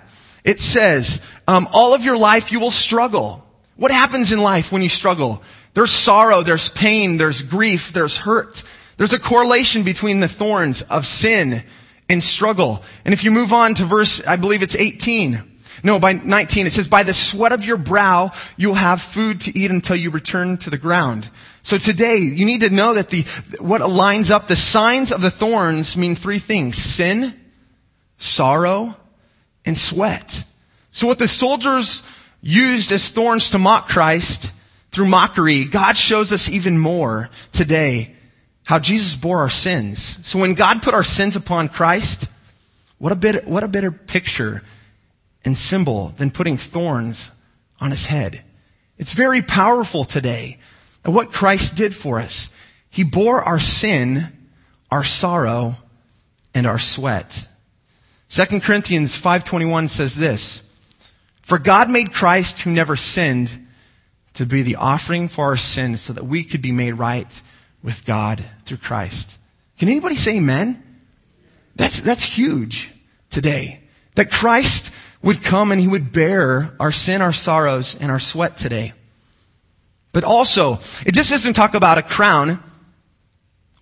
it 0.44 0.60
says, 0.60 1.22
um, 1.48 1.68
all 1.74 1.94
of 1.94 2.04
your 2.04 2.18
life 2.18 2.51
you 2.51 2.60
will 2.60 2.72
struggle. 2.72 3.44
What 3.77 3.92
happens 3.92 4.32
in 4.32 4.39
life 4.39 4.72
when 4.72 4.84
you 4.84 4.89
struggle? 4.89 5.42
There's 5.74 5.92
sorrow, 5.92 6.44
there's 6.44 6.70
pain, 6.70 7.18
there's 7.18 7.42
grief, 7.42 7.92
there's 7.92 8.15
hurt. 8.15 8.63
There's 8.98 9.13
a 9.13 9.20
correlation 9.20 9.84
between 9.84 10.20
the 10.20 10.27
thorns 10.27 10.82
of 10.84 11.06
sin 11.06 11.63
and 12.10 12.24
struggle. 12.24 12.84
And 13.04 13.14
if 13.14 13.24
you 13.24 13.32
move 13.32 13.54
on 13.54 13.74
to 13.76 13.86
verse, 13.86 14.26
I 14.26 14.36
believe 14.36 14.64
it's 14.64 14.76
18. 14.76 15.42
No, 15.84 16.00
by 16.00 16.14
19, 16.14 16.68
it 16.68 16.72
says, 16.72 16.88
by 16.88 17.04
the 17.04 17.14
sweat 17.14 17.52
of 17.52 17.64
your 17.64 17.78
brow, 17.78 18.32
you'll 18.58 18.76
have 18.76 19.02
food 19.02 19.42
to 19.42 19.58
eat 19.58 19.72
until 19.72 19.96
you 19.96 20.10
return 20.10 20.58
to 20.58 20.70
the 20.70 20.78
ground. 20.78 21.30
So 21.64 21.78
today, 21.78 22.18
you 22.18 22.46
need 22.46 22.62
to 22.62 22.70
know 22.70 22.94
that 22.94 23.10
the, 23.10 23.22
what 23.60 23.88
lines 23.88 24.32
up 24.32 24.48
the 24.48 24.56
signs 24.56 25.12
of 25.12 25.22
the 25.22 25.32
thorns 25.32 25.98
mean 25.98 26.16
three 26.16 26.40
things. 26.40 26.78
Sin, 26.78 27.40
sorrow, 28.18 28.96
and 29.66 29.78
sweat. 29.78 30.44
So 30.92 31.08
what 31.08 31.20
the 31.20 31.28
soldiers 31.28 32.04
used 32.42 32.92
as 32.92 33.10
thorns 33.10 33.50
to 33.52 33.58
mock 33.58 33.90
Christ 33.90 34.52
through 34.92 35.08
mockery, 35.08 35.66
God 35.66 35.98
shows 35.98 36.32
us 36.32 36.50
even 36.50 36.78
more 36.78 37.30
today 37.52 38.14
how 38.65 38.79
Jesus 38.79 39.15
bore 39.15 39.39
our 39.39 39.50
sins. 39.50 40.19
So 40.27 40.39
when 40.39 40.53
God 40.55 40.81
put 40.81 40.93
our 40.93 41.03
sins 41.03 41.36
upon 41.36 41.69
Christ, 41.69 42.27
what 42.98 43.12
a 43.12 43.15
bit, 43.15 43.48
what 43.48 43.63
a 43.63 43.67
better 43.67 43.91
picture 43.91 44.63
and 45.43 45.55
symbol 45.55 46.10
than 46.17 46.31
putting 46.31 46.57
thorns 46.57 47.31
on 47.79 47.91
his 47.91 48.07
head. 48.07 48.43
It's 48.98 49.13
very 49.13 49.41
powerful 49.41 50.03
today 50.03 50.57
what 51.03 51.31
Christ 51.31 51.75
did 51.75 51.95
for 51.95 52.19
us. 52.19 52.50
He 52.89 53.03
bore 53.03 53.41
our 53.41 53.60
sin, 53.60 54.31
our 54.89 55.03
sorrow, 55.03 55.75
and 56.53 56.65
our 56.65 56.79
sweat. 56.79 57.48
2 58.29 58.62
Corinthians 58.62 59.19
5.21 59.19 59.89
says 59.89 60.15
this, 60.15 60.62
For 61.41 61.60
God 61.60 61.89
made 61.89 62.13
Christ 62.13 62.62
who 62.62 62.72
never 62.72 62.95
sinned 62.95 63.67
to 64.34 64.45
be 64.45 64.63
the 64.63 64.77
offering 64.77 65.27
for 65.27 65.45
our 65.45 65.57
sins 65.57 66.01
so 66.01 66.13
that 66.13 66.25
we 66.25 66.43
could 66.43 66.62
be 66.62 66.72
made 66.72 66.93
right 66.93 67.41
with 67.86 68.04
God 68.04 68.44
through 68.65 68.77
Christ. 68.77 69.39
Can 69.77 69.89
anybody 69.89 70.15
say 70.15 70.38
amen? 70.38 70.82
That's, 71.75 72.01
that's 72.01 72.24
huge 72.24 72.89
today. 73.30 73.82
That 74.15 74.32
Christ 74.32 74.92
would 75.22 75.44
come 75.44 75.72
and 75.72 75.80
he 75.80 75.88
would 75.88 76.12
bear 76.12 76.75
our 76.80 76.92
sin, 76.92 77.22
our 77.22 77.32
sorrows, 77.32 77.96
and 78.00 78.12
our 78.12 78.20
sweat 78.20 78.58
today. 78.58 78.94
But 80.13 80.24
also, 80.24 80.80
it 81.06 81.13
just 81.13 81.30
doesn't 81.30 81.54
talk 81.54 81.75
about 81.75 82.00
a 82.00 82.01
crown 82.01 82.63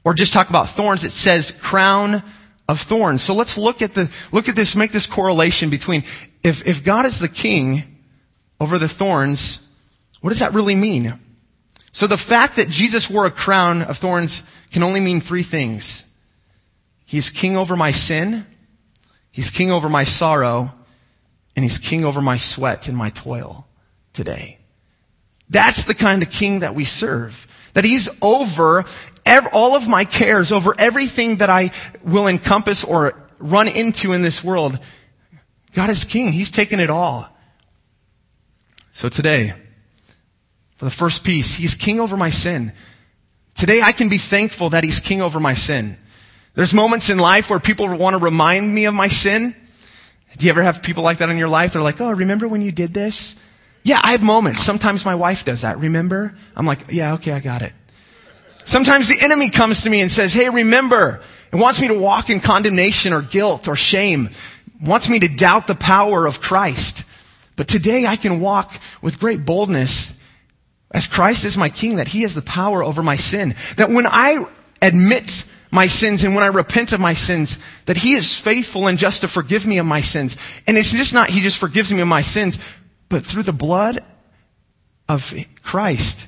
or 0.03 0.13
just 0.13 0.33
talk 0.33 0.49
about 0.49 0.67
thorns. 0.67 1.05
It 1.05 1.11
says 1.11 1.51
crown 1.51 2.23
of 2.67 2.81
thorns. 2.81 3.21
So 3.21 3.33
let's 3.33 3.57
look 3.57 3.81
at 3.81 3.93
the, 3.93 4.11
look 4.33 4.49
at 4.49 4.55
this, 4.55 4.75
make 4.75 4.91
this 4.91 5.05
correlation 5.05 5.69
between 5.69 6.03
if, 6.43 6.67
if 6.67 6.83
God 6.83 7.05
is 7.05 7.19
the 7.19 7.29
king 7.29 7.83
over 8.59 8.77
the 8.77 8.89
thorns, 8.89 9.59
what 10.19 10.31
does 10.31 10.39
that 10.39 10.53
really 10.53 10.75
mean? 10.75 11.19
So 11.93 12.07
the 12.07 12.17
fact 12.17 12.57
that 12.57 12.69
Jesus 12.69 13.09
wore 13.09 13.25
a 13.25 13.31
crown 13.31 13.83
of 13.83 13.97
thorns 13.97 14.43
can 14.71 14.83
only 14.83 14.99
mean 14.99 15.21
three 15.21 15.43
things. 15.43 16.03
He's 17.05 17.29
king 17.29 17.55
over 17.55 17.77
my 17.77 17.91
sin. 17.91 18.45
He's 19.31 19.51
king 19.51 19.71
over 19.71 19.87
my 19.87 20.03
sorrow 20.03 20.73
and 21.55 21.63
he's 21.63 21.77
king 21.77 22.03
over 22.03 22.19
my 22.19 22.37
sweat 22.37 22.87
and 22.87 22.97
my 22.97 23.11
toil 23.11 23.67
today. 24.11 24.57
That's 25.49 25.83
the 25.83 25.93
kind 25.93 26.23
of 26.23 26.31
king 26.31 26.59
that 26.59 26.73
we 26.73 26.83
serve. 26.83 27.47
That 27.73 27.85
he's 27.85 28.09
over 28.21 28.85
all 29.53 29.75
of 29.75 29.87
my 29.87 30.03
cares, 30.03 30.51
over 30.51 30.75
everything 30.77 31.37
that 31.37 31.49
I 31.49 31.71
will 32.03 32.27
encompass 32.27 32.83
or 32.83 33.23
run 33.39 33.67
into 33.67 34.13
in 34.13 34.23
this 34.23 34.43
world. 34.43 34.79
God 35.73 35.89
is 35.89 36.03
king. 36.05 36.31
He's 36.31 36.51
taken 36.51 36.79
it 36.79 36.89
all. 36.89 37.29
So 38.91 39.09
today, 39.09 39.53
for 40.83 40.89
the 40.89 40.95
first 40.95 41.23
piece, 41.23 41.55
he's 41.55 41.75
king 41.75 42.01
over 42.01 42.17
my 42.17 42.29
sin. 42.29 42.73
Today 43.55 43.81
I 43.81 43.93
can 43.93 44.09
be 44.09 44.17
thankful 44.17 44.71
that 44.71 44.83
he's 44.83 44.99
king 44.99 45.21
over 45.21 45.39
my 45.39 45.53
sin. 45.53 45.97
There's 46.55 46.73
moments 46.73 47.09
in 47.09 47.17
life 47.17 47.49
where 47.49 47.61
people 47.61 47.87
want 47.97 48.17
to 48.17 48.21
remind 48.21 48.75
me 48.75 48.83
of 48.83 48.93
my 48.93 49.07
sin. 49.07 49.55
Do 50.37 50.45
you 50.45 50.49
ever 50.49 50.61
have 50.61 50.83
people 50.83 51.01
like 51.01 51.19
that 51.19 51.29
in 51.29 51.37
your 51.37 51.47
life? 51.47 51.71
They're 51.71 51.81
like, 51.81 52.01
oh, 52.01 52.11
remember 52.11 52.49
when 52.49 52.61
you 52.61 52.73
did 52.73 52.93
this? 52.93 53.37
Yeah, 53.83 53.97
I 54.03 54.11
have 54.11 54.21
moments. 54.21 54.59
Sometimes 54.59 55.05
my 55.05 55.15
wife 55.15 55.45
does 55.45 55.61
that. 55.61 55.79
Remember? 55.79 56.35
I'm 56.53 56.65
like, 56.65 56.79
yeah, 56.89 57.13
okay, 57.13 57.31
I 57.31 57.39
got 57.39 57.61
it. 57.61 57.71
Sometimes 58.65 59.07
the 59.07 59.21
enemy 59.21 59.51
comes 59.51 59.83
to 59.83 59.89
me 59.89 60.01
and 60.01 60.11
says, 60.11 60.33
hey, 60.33 60.49
remember, 60.49 61.21
and 61.53 61.61
wants 61.61 61.79
me 61.79 61.87
to 61.87 61.97
walk 61.97 62.29
in 62.29 62.41
condemnation 62.41 63.13
or 63.13 63.21
guilt 63.21 63.69
or 63.69 63.77
shame, 63.77 64.31
wants 64.85 65.07
me 65.07 65.19
to 65.19 65.29
doubt 65.29 65.65
the 65.65 65.75
power 65.75 66.25
of 66.25 66.41
Christ. 66.41 67.05
But 67.55 67.69
today 67.69 68.05
I 68.05 68.17
can 68.17 68.41
walk 68.41 68.73
with 69.01 69.17
great 69.17 69.45
boldness 69.45 70.12
as 70.93 71.07
Christ 71.07 71.43
is 71.45 71.57
my 71.57 71.69
king, 71.69 71.95
that 71.95 72.07
he 72.07 72.21
has 72.21 72.35
the 72.35 72.41
power 72.41 72.83
over 72.83 73.01
my 73.01 73.15
sin. 73.15 73.55
That 73.77 73.89
when 73.89 74.05
I 74.05 74.45
admit 74.81 75.45
my 75.71 75.87
sins 75.87 76.23
and 76.23 76.35
when 76.35 76.43
I 76.43 76.47
repent 76.47 76.93
of 76.93 76.99
my 76.99 77.15
sins, 77.15 77.57
that 77.85 77.97
he 77.97 78.13
is 78.13 78.37
faithful 78.37 78.87
and 78.87 78.99
just 78.99 79.21
to 79.21 79.27
forgive 79.27 79.65
me 79.65 79.79
of 79.79 79.87
my 79.87 80.01
sins. 80.01 80.37
And 80.67 80.77
it's 80.77 80.91
just 80.91 81.13
not 81.13 81.29
he 81.29 81.41
just 81.41 81.57
forgives 81.57 81.91
me 81.91 81.99
of 82.01 82.07
my 82.07 82.21
sins, 82.21 82.59
but 83.09 83.25
through 83.25 83.43
the 83.43 83.53
blood 83.53 83.99
of 85.09 85.33
Christ, 85.63 86.27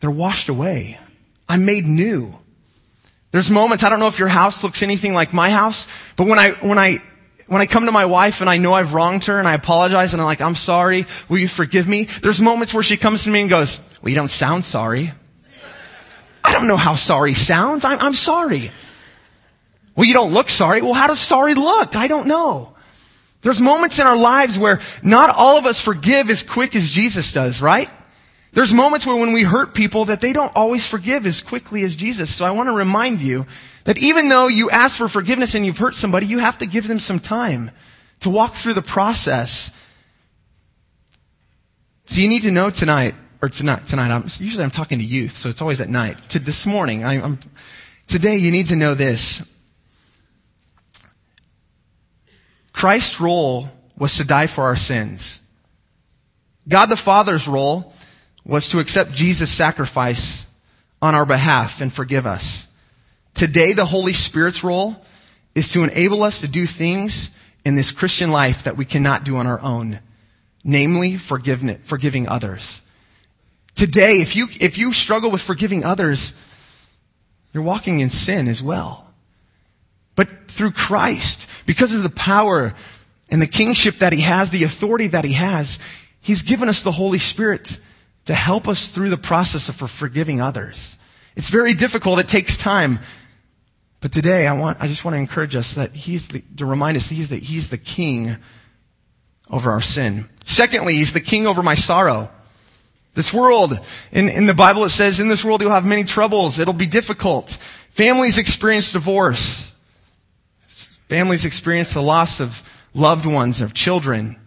they're 0.00 0.10
washed 0.10 0.48
away. 0.48 0.98
I'm 1.48 1.66
made 1.66 1.86
new. 1.86 2.38
There's 3.32 3.50
moments, 3.50 3.84
I 3.84 3.88
don't 3.88 4.00
know 4.00 4.08
if 4.08 4.18
your 4.18 4.28
house 4.28 4.62
looks 4.64 4.82
anything 4.82 5.14
like 5.14 5.32
my 5.32 5.50
house, 5.50 5.86
but 6.16 6.26
when 6.26 6.38
I, 6.38 6.50
when 6.52 6.78
I, 6.78 6.98
when 7.52 7.60
I 7.60 7.66
come 7.66 7.84
to 7.84 7.92
my 7.92 8.06
wife 8.06 8.40
and 8.40 8.48
I 8.48 8.56
know 8.56 8.72
I've 8.72 8.94
wronged 8.94 9.24
her 9.24 9.38
and 9.38 9.46
I 9.46 9.52
apologize 9.52 10.14
and 10.14 10.22
I'm 10.22 10.26
like, 10.26 10.40
I'm 10.40 10.54
sorry, 10.54 11.04
will 11.28 11.36
you 11.36 11.46
forgive 11.46 11.86
me? 11.86 12.04
There's 12.04 12.40
moments 12.40 12.72
where 12.72 12.82
she 12.82 12.96
comes 12.96 13.24
to 13.24 13.30
me 13.30 13.42
and 13.42 13.50
goes, 13.50 13.78
well, 14.00 14.08
you 14.08 14.16
don't 14.16 14.30
sound 14.30 14.64
sorry. 14.64 15.12
I 16.42 16.52
don't 16.54 16.66
know 16.66 16.78
how 16.78 16.94
sorry 16.94 17.34
sounds. 17.34 17.84
I'm, 17.84 17.98
I'm 17.98 18.14
sorry. 18.14 18.70
Well, 19.94 20.06
you 20.06 20.14
don't 20.14 20.32
look 20.32 20.48
sorry. 20.48 20.80
Well, 20.80 20.94
how 20.94 21.08
does 21.08 21.20
sorry 21.20 21.52
look? 21.52 21.94
I 21.94 22.08
don't 22.08 22.26
know. 22.26 22.74
There's 23.42 23.60
moments 23.60 23.98
in 23.98 24.06
our 24.06 24.16
lives 24.16 24.58
where 24.58 24.80
not 25.02 25.28
all 25.36 25.58
of 25.58 25.66
us 25.66 25.78
forgive 25.78 26.30
as 26.30 26.42
quick 26.42 26.74
as 26.74 26.88
Jesus 26.88 27.34
does, 27.34 27.60
right? 27.60 27.90
There's 28.52 28.74
moments 28.74 29.06
where 29.06 29.16
when 29.16 29.32
we 29.32 29.44
hurt 29.44 29.74
people 29.74 30.04
that 30.06 30.20
they 30.20 30.32
don't 30.32 30.54
always 30.54 30.86
forgive 30.86 31.26
as 31.26 31.40
quickly 31.40 31.84
as 31.84 31.96
Jesus. 31.96 32.34
So 32.34 32.44
I 32.44 32.50
want 32.50 32.68
to 32.68 32.74
remind 32.74 33.22
you 33.22 33.46
that 33.84 33.98
even 33.98 34.28
though 34.28 34.48
you 34.48 34.68
ask 34.70 34.98
for 34.98 35.08
forgiveness 35.08 35.54
and 35.54 35.64
you've 35.64 35.78
hurt 35.78 35.94
somebody, 35.94 36.26
you 36.26 36.38
have 36.38 36.58
to 36.58 36.66
give 36.66 36.86
them 36.86 36.98
some 36.98 37.18
time 37.18 37.70
to 38.20 38.30
walk 38.30 38.52
through 38.54 38.74
the 38.74 38.82
process. 38.82 39.70
So 42.06 42.20
you 42.20 42.28
need 42.28 42.42
to 42.42 42.50
know 42.50 42.68
tonight 42.68 43.14
or 43.40 43.48
tonight, 43.48 43.86
tonight, 43.86 44.10
I'm, 44.10 44.24
usually 44.38 44.62
I'm 44.62 44.70
talking 44.70 44.98
to 44.98 45.04
youth, 45.04 45.36
so 45.36 45.48
it's 45.48 45.62
always 45.62 45.80
at 45.80 45.88
night. 45.88 46.28
To 46.30 46.38
this 46.38 46.64
morning, 46.64 47.04
I, 47.04 47.20
I'm, 47.20 47.38
today 48.06 48.36
you 48.36 48.52
need 48.52 48.66
to 48.66 48.76
know 48.76 48.94
this. 48.94 49.42
Christ's 52.72 53.20
role 53.20 53.68
was 53.98 54.16
to 54.18 54.24
die 54.24 54.46
for 54.46 54.64
our 54.64 54.76
sins. 54.76 55.40
God 56.68 56.86
the 56.86 56.96
Father's 56.96 57.48
role 57.48 57.92
was 58.44 58.68
to 58.70 58.78
accept 58.78 59.12
Jesus' 59.12 59.50
sacrifice 59.50 60.46
on 61.00 61.14
our 61.14 61.26
behalf 61.26 61.80
and 61.80 61.92
forgive 61.92 62.26
us. 62.26 62.66
Today, 63.34 63.72
the 63.72 63.86
Holy 63.86 64.12
Spirit's 64.12 64.64
role 64.64 64.96
is 65.54 65.72
to 65.72 65.82
enable 65.82 66.22
us 66.22 66.40
to 66.40 66.48
do 66.48 66.66
things 66.66 67.30
in 67.64 67.74
this 67.74 67.90
Christian 67.90 68.30
life 68.30 68.64
that 68.64 68.76
we 68.76 68.84
cannot 68.84 69.24
do 69.24 69.36
on 69.36 69.46
our 69.46 69.60
own. 69.60 70.00
Namely, 70.64 71.16
forgiving 71.16 72.28
others. 72.28 72.80
Today, 73.74 74.20
if 74.20 74.36
you, 74.36 74.46
if 74.60 74.78
you 74.78 74.92
struggle 74.92 75.30
with 75.30 75.40
forgiving 75.40 75.84
others, 75.84 76.34
you're 77.52 77.62
walking 77.62 78.00
in 78.00 78.10
sin 78.10 78.48
as 78.48 78.62
well. 78.62 79.06
But 80.14 80.48
through 80.48 80.72
Christ, 80.72 81.48
because 81.66 81.94
of 81.94 82.02
the 82.02 82.10
power 82.10 82.74
and 83.30 83.40
the 83.40 83.46
kingship 83.46 83.96
that 83.96 84.12
He 84.12 84.20
has, 84.20 84.50
the 84.50 84.64
authority 84.64 85.08
that 85.08 85.24
He 85.24 85.32
has, 85.32 85.78
He's 86.20 86.42
given 86.42 86.68
us 86.68 86.82
the 86.82 86.92
Holy 86.92 87.18
Spirit 87.18 87.78
to 88.26 88.34
help 88.34 88.68
us 88.68 88.88
through 88.88 89.10
the 89.10 89.16
process 89.16 89.68
of 89.68 89.76
forgiving 89.90 90.40
others. 90.40 90.98
It's 91.34 91.50
very 91.50 91.74
difficult. 91.74 92.20
It 92.20 92.28
takes 92.28 92.56
time. 92.56 93.00
But 94.00 94.12
today, 94.12 94.46
I 94.46 94.58
want, 94.58 94.80
I 94.80 94.88
just 94.88 95.04
want 95.04 95.14
to 95.14 95.18
encourage 95.18 95.56
us 95.56 95.74
that 95.74 95.94
He's 95.94 96.28
the, 96.28 96.42
to 96.56 96.66
remind 96.66 96.96
us 96.96 97.08
that 97.08 97.14
He's 97.14 97.28
the, 97.28 97.36
He's 97.36 97.70
the 97.70 97.78
King 97.78 98.36
over 99.52 99.70
our 99.70 99.82
sin. 99.82 100.28
Secondly, 100.44 100.94
he's 100.96 101.12
the 101.12 101.20
king 101.20 101.46
over 101.46 101.62
my 101.62 101.74
sorrow. 101.74 102.30
This 103.14 103.32
world, 103.32 103.78
in, 104.10 104.30
in 104.30 104.46
the 104.46 104.54
Bible 104.54 104.84
it 104.84 104.88
says, 104.88 105.20
in 105.20 105.28
this 105.28 105.44
world 105.44 105.60
you'll 105.60 105.70
have 105.70 105.86
many 105.86 106.04
troubles. 106.04 106.58
It'll 106.58 106.72
be 106.72 106.86
difficult. 106.86 107.50
Families 107.90 108.38
experience 108.38 108.92
divorce. 108.92 109.74
Families 111.08 111.44
experience 111.44 111.92
the 111.92 112.02
loss 112.02 112.40
of 112.40 112.66
loved 112.94 113.26
ones, 113.26 113.60
of 113.60 113.74
children. 113.74 114.38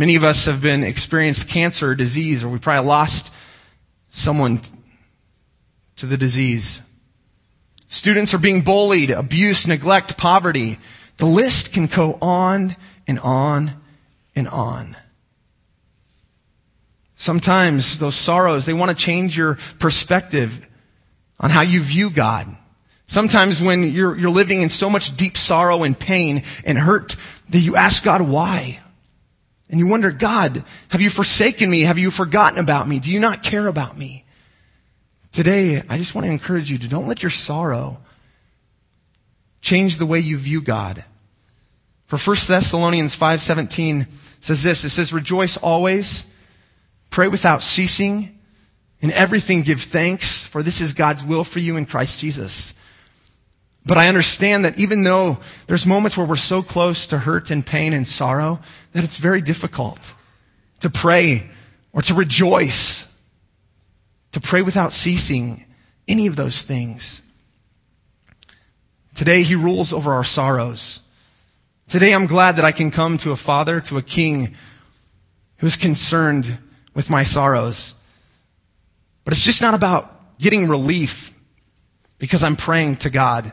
Many 0.00 0.16
of 0.16 0.24
us 0.24 0.46
have 0.46 0.62
been 0.62 0.82
experienced 0.82 1.46
cancer 1.46 1.90
or 1.90 1.94
disease, 1.94 2.42
or 2.42 2.48
we 2.48 2.58
probably 2.58 2.88
lost 2.88 3.30
someone 4.10 4.62
to 5.96 6.06
the 6.06 6.16
disease. 6.16 6.80
Students 7.86 8.32
are 8.32 8.38
being 8.38 8.62
bullied, 8.62 9.10
abuse, 9.10 9.66
neglect, 9.66 10.16
poverty. 10.16 10.78
The 11.18 11.26
list 11.26 11.74
can 11.74 11.84
go 11.84 12.16
on 12.22 12.76
and 13.06 13.18
on 13.18 13.72
and 14.34 14.48
on. 14.48 14.96
Sometimes 17.16 17.98
those 17.98 18.14
sorrows, 18.14 18.64
they 18.64 18.72
want 18.72 18.88
to 18.88 18.96
change 18.96 19.36
your 19.36 19.58
perspective 19.78 20.66
on 21.38 21.50
how 21.50 21.60
you 21.60 21.82
view 21.82 22.08
God. 22.08 22.46
Sometimes 23.06 23.60
when 23.60 23.82
you're, 23.82 24.16
you're 24.16 24.30
living 24.30 24.62
in 24.62 24.70
so 24.70 24.88
much 24.88 25.14
deep 25.14 25.36
sorrow 25.36 25.82
and 25.82 25.98
pain 25.98 26.42
and 26.64 26.78
hurt 26.78 27.16
that 27.50 27.58
you 27.58 27.76
ask 27.76 28.02
God 28.02 28.22
why. 28.22 28.80
And 29.70 29.78
you 29.78 29.86
wonder, 29.86 30.10
God, 30.10 30.64
have 30.88 31.00
you 31.00 31.10
forsaken 31.10 31.70
me? 31.70 31.82
Have 31.82 31.98
you 31.98 32.10
forgotten 32.10 32.58
about 32.58 32.88
me? 32.88 32.98
Do 32.98 33.10
you 33.10 33.20
not 33.20 33.42
care 33.42 33.68
about 33.68 33.96
me? 33.96 34.24
Today, 35.32 35.80
I 35.88 35.96
just 35.96 36.14
want 36.14 36.26
to 36.26 36.32
encourage 36.32 36.70
you 36.70 36.78
to 36.78 36.88
don't 36.88 37.06
let 37.06 37.22
your 37.22 37.30
sorrow 37.30 37.98
change 39.60 39.96
the 39.96 40.06
way 40.06 40.18
you 40.18 40.36
view 40.38 40.60
God. 40.60 41.04
For 42.06 42.18
1 42.18 42.48
Thessalonians 42.48 43.16
5:17 43.16 44.08
says 44.40 44.64
this, 44.64 44.84
it 44.84 44.90
says 44.90 45.12
rejoice 45.12 45.56
always, 45.56 46.26
pray 47.10 47.28
without 47.28 47.62
ceasing, 47.62 48.36
in 49.00 49.12
everything 49.12 49.62
give 49.62 49.82
thanks, 49.82 50.44
for 50.46 50.62
this 50.64 50.80
is 50.80 50.92
God's 50.92 51.24
will 51.24 51.44
for 51.44 51.60
you 51.60 51.76
in 51.76 51.86
Christ 51.86 52.18
Jesus. 52.18 52.74
But 53.90 53.98
I 53.98 54.06
understand 54.06 54.64
that 54.66 54.78
even 54.78 55.02
though 55.02 55.38
there's 55.66 55.84
moments 55.84 56.16
where 56.16 56.24
we're 56.24 56.36
so 56.36 56.62
close 56.62 57.08
to 57.08 57.18
hurt 57.18 57.50
and 57.50 57.66
pain 57.66 57.92
and 57.92 58.06
sorrow, 58.06 58.60
that 58.92 59.02
it's 59.02 59.16
very 59.16 59.40
difficult 59.40 60.14
to 60.78 60.88
pray 60.88 61.50
or 61.92 62.00
to 62.02 62.14
rejoice 62.14 63.08
to 64.30 64.40
pray 64.40 64.62
without 64.62 64.92
ceasing, 64.92 65.66
any 66.06 66.28
of 66.28 66.36
those 66.36 66.62
things. 66.62 67.20
Today 69.16 69.42
he 69.42 69.56
rules 69.56 69.92
over 69.92 70.12
our 70.12 70.22
sorrows. 70.22 71.00
Today 71.88 72.14
I'm 72.14 72.26
glad 72.26 72.58
that 72.58 72.64
I 72.64 72.70
can 72.70 72.92
come 72.92 73.18
to 73.18 73.32
a 73.32 73.36
father, 73.36 73.80
to 73.80 73.98
a 73.98 74.02
king 74.02 74.54
who's 75.56 75.74
concerned 75.74 76.58
with 76.94 77.10
my 77.10 77.24
sorrows. 77.24 77.94
But 79.24 79.34
it's 79.34 79.44
just 79.44 79.60
not 79.60 79.74
about 79.74 80.38
getting 80.38 80.68
relief 80.68 81.34
because 82.20 82.44
I'm 82.44 82.54
praying 82.54 82.98
to 82.98 83.10
God. 83.10 83.52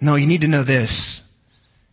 No, 0.00 0.14
you 0.14 0.26
need 0.26 0.42
to 0.42 0.48
know 0.48 0.62
this. 0.62 1.22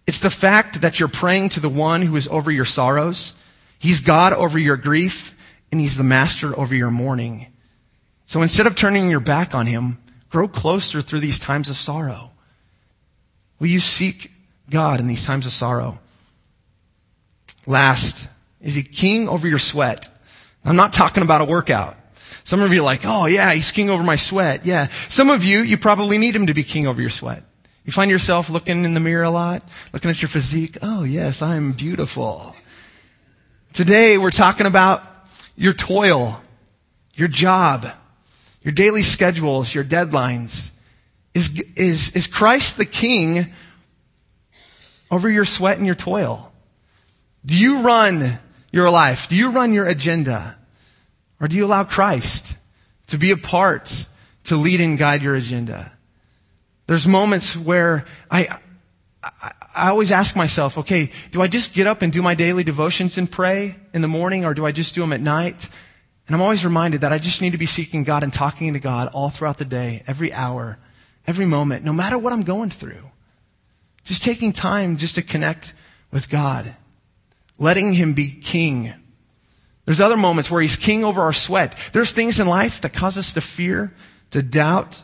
It's 0.06 0.20
the 0.20 0.30
fact 0.30 0.82
that 0.82 1.00
you're 1.00 1.10
praying 1.10 1.50
to 1.50 1.60
the 1.60 1.70
one 1.70 2.02
who 2.02 2.16
is 2.16 2.28
over 2.28 2.52
your 2.52 2.66
sorrows. 2.66 3.34
He's 3.80 4.02
God 4.02 4.34
over 4.34 4.60
your 4.60 4.78
grief 4.78 5.36
and 5.72 5.80
he's 5.80 5.96
the 5.98 6.04
master 6.04 6.58
over 6.58 6.76
your 6.76 6.92
mourning. 6.92 7.48
So 8.26 8.42
instead 8.42 8.68
of 8.68 8.76
turning 8.76 9.10
your 9.10 9.20
back 9.20 9.56
on 9.56 9.66
him, 9.66 9.98
grow 10.30 10.48
closer 10.48 11.02
through 11.02 11.22
these 11.22 11.40
times 11.40 11.70
of 11.70 11.76
sorrow. 11.76 12.32
Will 13.60 13.68
you 13.68 13.80
seek 13.80 14.32
God 14.70 15.00
in 15.00 15.08
these 15.08 15.26
times 15.26 15.46
of 15.46 15.52
sorrow? 15.52 16.00
Last, 17.66 18.28
is 18.60 18.76
he 18.76 18.84
king 18.84 19.30
over 19.30 19.48
your 19.48 19.60
sweat? 19.60 20.10
I'm 20.66 20.76
not 20.76 20.94
talking 20.94 21.24
about 21.24 21.42
a 21.42 21.46
workout. 21.46 21.96
Some 22.44 22.62
of 22.62 22.74
you 22.74 22.82
are 22.82 22.86
like, 22.86 23.02
oh 23.06 23.26
yeah, 23.26 23.54
he's 23.54 23.72
king 23.72 23.90
over 23.90 24.04
my 24.04 24.18
sweat. 24.18 24.66
Yeah. 24.66 24.88
Some 24.88 25.30
of 25.30 25.46
you, 25.46 25.62
you 25.62 25.78
probably 25.78 26.18
need 26.18 26.36
him 26.36 26.48
to 26.48 26.54
be 26.54 26.64
king 26.64 26.88
over 26.88 27.00
your 27.00 27.10
sweat. 27.10 27.44
You 27.86 27.92
find 27.92 28.10
yourself 28.10 28.50
looking 28.50 28.86
in 28.86 28.94
the 28.94 29.00
mirror 29.00 29.24
a 29.24 29.30
lot, 29.30 29.68
looking 29.92 30.10
at 30.10 30.22
your 30.22 30.30
physique. 30.30 30.78
Oh 30.82 31.04
yes, 31.04 31.42
I'm 31.42 31.74
beautiful. 31.74 32.56
Today 33.74 34.18
we're 34.18 34.32
talking 34.32 34.68
about 34.68 35.04
your 35.56 35.74
toil, 35.74 36.42
your 37.16 37.28
job, 37.28 37.88
your 38.62 38.72
daily 38.72 39.02
schedules, 39.02 39.74
your 39.74 39.84
deadlines. 39.84 40.70
Is, 41.34 41.62
is, 41.76 42.12
is 42.12 42.28
Christ 42.28 42.78
the 42.78 42.86
king 42.86 43.52
over 45.12 45.30
your 45.30 45.46
sweat 45.46 45.78
and 45.78 45.86
your 45.86 45.96
toil? 45.96 46.52
Do 47.46 47.60
you 47.60 47.82
run 47.82 48.40
your 48.72 48.90
life? 48.90 49.28
Do 49.28 49.36
you 49.36 49.52
run 49.52 49.74
your 49.74 49.88
agenda? 49.88 50.58
Or 51.42 51.48
do 51.48 51.58
you 51.58 51.66
allow 51.66 51.84
Christ 51.84 52.58
to 53.08 53.18
be 53.18 53.32
a 53.32 53.38
part 53.38 54.06
to 54.46 54.56
lead 54.56 54.80
and 54.80 54.98
guide 54.98 55.24
your 55.24 55.36
agenda? 55.36 55.92
There's 56.88 57.08
moments 57.08 57.56
where 57.56 58.06
I, 58.30 58.60
I, 59.24 59.52
I 59.76 59.90
always 59.90 60.12
ask 60.12 60.36
myself, 60.36 60.78
okay, 60.80 61.10
do 61.32 61.42
I 61.42 61.48
just 61.48 61.74
get 61.74 61.88
up 61.88 62.02
and 62.02 62.12
do 62.12 62.22
my 62.22 62.36
daily 62.36 62.64
devotions 62.64 63.18
and 63.18 63.32
pray 63.32 63.76
in 63.94 64.02
the 64.02 64.08
morning 64.08 64.46
or 64.46 64.54
do 64.54 64.66
I 64.66 64.72
just 64.72 64.96
do 64.96 65.02
them 65.02 65.14
at 65.14 65.22
night? 65.22 65.70
And 66.28 66.36
I'm 66.36 66.42
always 66.42 66.64
reminded 66.64 67.02
that 67.02 67.12
I 67.12 67.18
just 67.18 67.42
need 67.42 67.52
to 67.52 67.58
be 67.58 67.66
seeking 67.66 68.04
God 68.04 68.24
and 68.24 68.34
talking 68.34 68.74
to 68.74 68.80
God 68.80 69.10
all 69.14 69.30
throughout 69.30 69.58
the 69.58 69.66
day, 69.66 70.04
every 70.08 70.32
hour, 70.32 70.78
every 71.28 71.46
moment, 71.46 71.84
no 71.84 71.94
matter 71.94 72.18
what 72.18 72.34
I'm 72.34 72.44
going 72.44 72.70
through. 72.70 73.12
Just 74.04 74.24
taking 74.24 74.52
time 74.52 74.98
just 74.98 75.16
to 75.16 75.22
connect 75.22 75.74
with 76.12 76.30
God. 76.30 76.76
Letting 77.58 77.94
Him 77.94 78.14
be 78.14 78.32
King. 78.32 78.94
There's 79.86 80.02
other 80.02 80.18
moments 80.18 80.50
where 80.50 80.62
He's 80.62 80.76
King 80.76 81.04
over 81.04 81.22
our 81.22 81.34
sweat. 81.34 81.78
There's 81.92 82.12
things 82.12 82.40
in 82.40 82.48
life 82.48 82.82
that 82.82 82.94
cause 82.94 83.18
us 83.18 83.34
to 83.34 83.42
fear, 83.42 83.94
to 84.32 84.42
doubt. 84.42 85.02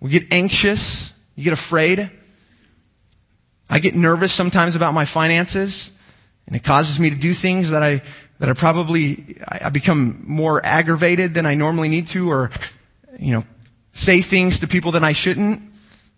We 0.00 0.10
get 0.10 0.32
anxious. 0.32 1.12
You 1.34 1.44
get 1.44 1.52
afraid. 1.52 2.10
I 3.68 3.78
get 3.78 3.94
nervous 3.94 4.32
sometimes 4.32 4.74
about 4.74 4.94
my 4.94 5.04
finances. 5.04 5.92
And 6.46 6.54
it 6.54 6.62
causes 6.62 7.00
me 7.00 7.10
to 7.10 7.16
do 7.16 7.34
things 7.34 7.70
that 7.70 7.82
I 7.82 8.02
that 8.38 8.48
I 8.48 8.52
probably, 8.52 9.38
I 9.46 9.70
become 9.70 10.24
more 10.26 10.64
aggravated 10.64 11.34
than 11.34 11.46
I 11.46 11.54
normally 11.54 11.88
need 11.88 12.08
to 12.08 12.30
or, 12.30 12.50
you 13.18 13.32
know, 13.32 13.44
say 13.92 14.20
things 14.20 14.60
to 14.60 14.66
people 14.66 14.92
that 14.92 15.02
I 15.02 15.12
shouldn't. 15.12 15.62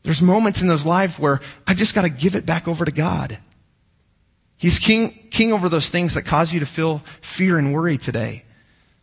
There's 0.02 0.22
moments 0.22 0.60
in 0.60 0.68
those 0.68 0.84
lives 0.84 1.18
where 1.18 1.40
I've 1.66 1.76
just 1.76 1.94
gotta 1.94 2.08
give 2.08 2.34
it 2.34 2.44
back 2.44 2.66
over 2.66 2.84
to 2.84 2.90
God. 2.90 3.38
He's 4.56 4.80
king, 4.80 5.10
king 5.30 5.52
over 5.52 5.68
those 5.68 5.88
things 5.88 6.14
that 6.14 6.22
cause 6.22 6.52
you 6.52 6.60
to 6.60 6.66
feel 6.66 6.98
fear 7.20 7.58
and 7.58 7.72
worry 7.72 7.98
today. 7.98 8.44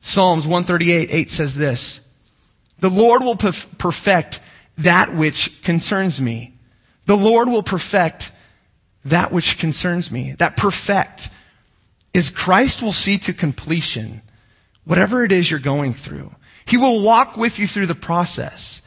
Psalms 0.01 0.45
138, 0.45 1.09
8 1.11 1.31
says 1.31 1.55
this, 1.55 2.01
the 2.79 2.89
Lord 2.89 3.23
will 3.23 3.37
perfect 3.37 4.41
that 4.77 5.13
which 5.13 5.61
concerns 5.61 6.21
me. 6.21 6.53
The 7.05 7.17
Lord 7.17 7.47
will 7.47 7.63
perfect 7.63 8.31
that 9.05 9.31
which 9.31 9.59
concerns 9.59 10.11
me. 10.11 10.33
That 10.37 10.57
perfect 10.57 11.29
is 12.13 12.29
Christ 12.29 12.81
will 12.81 12.93
see 12.93 13.17
to 13.19 13.33
completion 13.33 14.21
whatever 14.83 15.23
it 15.23 15.31
is 15.31 15.49
you're 15.49 15.59
going 15.59 15.93
through. 15.93 16.31
He 16.65 16.77
will 16.77 17.01
walk 17.01 17.37
with 17.37 17.59
you 17.59 17.67
through 17.67 17.85
the 17.85 17.95
process. 17.95 18.81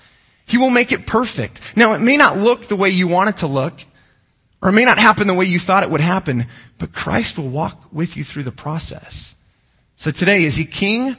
He 0.47 0.59
will 0.59 0.71
make 0.71 0.93
it 0.93 1.07
perfect. 1.07 1.77
Now, 1.77 1.93
it 1.93 2.01
may 2.01 2.17
not 2.17 2.39
look 2.39 2.63
the 2.63 2.77
way 2.77 2.91
you 2.91 3.07
want 3.07 3.29
it 3.29 3.37
to 3.39 3.47
look, 3.47 3.81
or 4.63 4.71
it 4.71 4.73
may 4.73 4.85
not 4.85 4.99
happen 4.99 5.27
the 5.27 5.35
way 5.35 5.45
you 5.45 5.61
thought 5.61 5.85
it 5.85 5.91
would 5.91 6.01
happen, 6.01 6.47
but 6.79 6.93
Christ 6.93 7.39
will 7.39 7.51
walk 7.51 7.93
with 7.93 8.17
you 8.17 8.25
through 8.25 8.45
the 8.45 8.53
process. 8.53 9.37
So 9.97 10.11
today, 10.11 10.45
is 10.45 10.57
He 10.57 10.65
king 10.65 11.17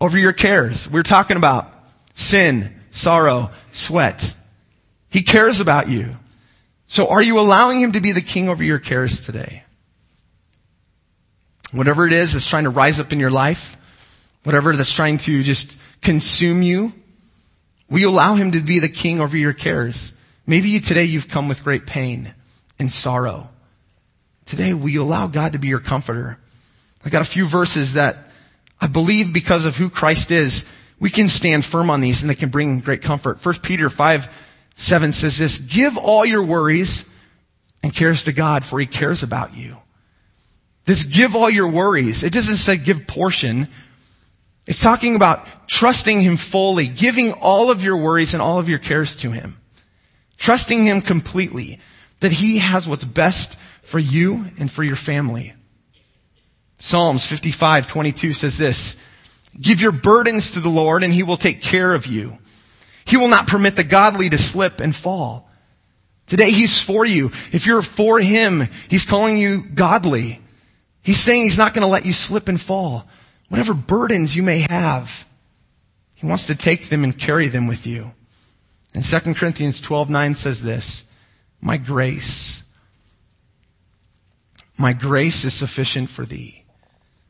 over 0.00 0.18
your 0.18 0.32
cares? 0.32 0.88
We're 0.88 1.02
talking 1.02 1.36
about 1.36 1.72
sin, 2.14 2.78
sorrow, 2.96 3.50
sweat. 3.72 4.34
He 5.10 5.22
cares 5.22 5.60
about 5.60 5.88
you. 5.88 6.16
So 6.86 7.08
are 7.08 7.22
you 7.22 7.38
allowing 7.38 7.80
Him 7.80 7.92
to 7.92 8.00
be 8.00 8.12
the 8.12 8.20
king 8.20 8.48
over 8.48 8.64
your 8.64 8.78
cares 8.78 9.24
today? 9.24 9.64
Whatever 11.72 12.06
it 12.06 12.12
is 12.12 12.32
that's 12.32 12.46
trying 12.46 12.64
to 12.64 12.70
rise 12.70 13.00
up 13.00 13.12
in 13.12 13.20
your 13.20 13.30
life, 13.30 13.76
whatever 14.44 14.74
that's 14.74 14.92
trying 14.92 15.18
to 15.18 15.42
just 15.42 15.76
consume 16.00 16.62
you, 16.62 16.92
will 17.90 17.98
you 17.98 18.08
allow 18.08 18.34
him 18.34 18.52
to 18.52 18.60
be 18.60 18.78
the 18.78 18.88
king 18.88 19.20
over 19.20 19.36
your 19.36 19.52
cares? 19.52 20.14
Maybe 20.46 20.70
you, 20.70 20.80
today 20.80 21.04
you've 21.04 21.28
come 21.28 21.48
with 21.48 21.64
great 21.64 21.84
pain 21.84 22.32
and 22.78 22.90
sorrow. 22.90 23.50
Today, 24.44 24.72
will 24.72 24.88
you 24.88 25.02
allow 25.02 25.26
God 25.26 25.52
to 25.52 25.58
be 25.58 25.66
your 25.66 25.80
comforter? 25.80 26.38
I 27.04 27.10
got 27.10 27.22
a 27.22 27.24
few 27.24 27.46
verses 27.46 27.94
that 27.94 28.30
I 28.80 28.86
believe 28.86 29.32
because 29.32 29.64
of 29.64 29.76
who 29.76 29.90
Christ 29.90 30.30
is, 30.30 30.64
we 30.98 31.10
can 31.10 31.28
stand 31.28 31.64
firm 31.64 31.90
on 31.90 32.00
these 32.00 32.22
and 32.22 32.30
they 32.30 32.34
can 32.34 32.48
bring 32.48 32.80
great 32.80 33.02
comfort. 33.02 33.40
First 33.40 33.62
Peter 33.62 33.90
5, 33.90 34.28
7 34.76 35.12
says 35.12 35.38
this, 35.38 35.58
give 35.58 35.96
all 35.96 36.24
your 36.24 36.42
worries 36.42 37.04
and 37.82 37.94
cares 37.94 38.24
to 38.24 38.32
God 38.32 38.64
for 38.64 38.80
he 38.80 38.86
cares 38.86 39.22
about 39.22 39.56
you. 39.56 39.76
This 40.86 41.02
give 41.02 41.34
all 41.34 41.50
your 41.50 41.68
worries. 41.68 42.22
It 42.22 42.32
doesn't 42.32 42.56
say 42.56 42.76
give 42.76 43.06
portion. 43.06 43.68
It's 44.66 44.80
talking 44.80 45.16
about 45.16 45.68
trusting 45.68 46.20
Him 46.20 46.36
fully, 46.36 46.86
giving 46.86 47.32
all 47.32 47.70
of 47.70 47.82
your 47.82 47.96
worries 47.96 48.34
and 48.34 48.42
all 48.42 48.58
of 48.58 48.68
your 48.68 48.78
cares 48.78 49.16
to 49.18 49.30
Him. 49.32 49.56
Trusting 50.38 50.84
Him 50.84 51.00
completely. 51.00 51.80
that 52.20 52.32
he 52.32 52.58
has 52.58 52.88
what's 52.88 53.04
best 53.04 53.56
for 53.82 53.98
you 53.98 54.46
and 54.58 54.70
for 54.70 54.82
your 54.82 54.96
family. 54.96 55.54
Psalms 56.78 57.26
55, 57.26 57.86
22 57.86 58.32
says 58.32 58.58
this, 58.58 58.96
Give 59.60 59.80
your 59.80 59.92
burdens 59.92 60.52
to 60.52 60.60
the 60.60 60.68
Lord 60.68 61.02
and 61.02 61.12
he 61.12 61.22
will 61.22 61.36
take 61.36 61.60
care 61.60 61.94
of 61.94 62.06
you. 62.06 62.38
He 63.06 63.16
will 63.16 63.28
not 63.28 63.46
permit 63.46 63.76
the 63.76 63.84
godly 63.84 64.28
to 64.30 64.38
slip 64.38 64.80
and 64.80 64.94
fall. 64.94 65.48
Today 66.26 66.50
he's 66.50 66.82
for 66.82 67.04
you. 67.04 67.26
If 67.52 67.66
you're 67.66 67.82
for 67.82 68.18
him, 68.18 68.68
he's 68.88 69.04
calling 69.04 69.38
you 69.38 69.62
godly. 69.62 70.40
He's 71.02 71.20
saying 71.20 71.42
he's 71.42 71.58
not 71.58 71.72
going 71.72 71.82
to 71.82 71.88
let 71.88 72.04
you 72.04 72.12
slip 72.12 72.48
and 72.48 72.60
fall. 72.60 73.06
Whatever 73.48 73.74
burdens 73.74 74.34
you 74.34 74.42
may 74.42 74.66
have, 74.68 75.26
he 76.16 76.26
wants 76.26 76.46
to 76.46 76.56
take 76.56 76.88
them 76.88 77.04
and 77.04 77.16
carry 77.16 77.46
them 77.46 77.68
with 77.68 77.86
you. 77.86 78.12
And 78.92 79.04
2 79.04 79.34
Corinthians 79.34 79.80
12, 79.80 80.10
9 80.10 80.34
says 80.34 80.62
this, 80.62 81.04
My 81.60 81.76
grace, 81.76 82.64
my 84.76 84.92
grace 84.92 85.44
is 85.44 85.54
sufficient 85.54 86.10
for 86.10 86.26
thee. 86.26 86.64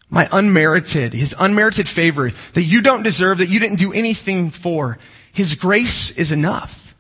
My 0.09 0.29
unmerited, 0.31 1.13
his 1.13 1.35
unmerited 1.39 1.89
favor 1.89 2.31
that 2.31 2.63
you 2.63 2.81
don't 2.81 3.03
deserve, 3.03 3.39
that 3.39 3.49
you 3.49 3.59
didn't 3.59 3.79
do 3.79 3.93
anything 3.93 4.51
for. 4.51 4.99
His 5.33 5.55
grace 5.55 6.11
is 6.13 6.33
enough. 6.33 6.95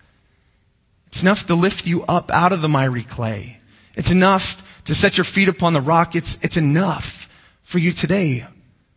It's 1.06 1.22
enough 1.22 1.46
to 1.46 1.54
lift 1.54 1.86
you 1.86 2.02
up 2.04 2.30
out 2.30 2.52
of 2.52 2.62
the 2.62 2.68
miry 2.68 3.04
clay. 3.04 3.60
It's 3.94 4.10
enough 4.10 4.84
to 4.84 4.94
set 4.94 5.16
your 5.16 5.24
feet 5.24 5.48
upon 5.48 5.72
the 5.72 5.80
rock. 5.80 6.14
It's, 6.16 6.36
it's 6.42 6.56
enough 6.56 7.28
for 7.62 7.78
you 7.78 7.92
today. 7.92 8.46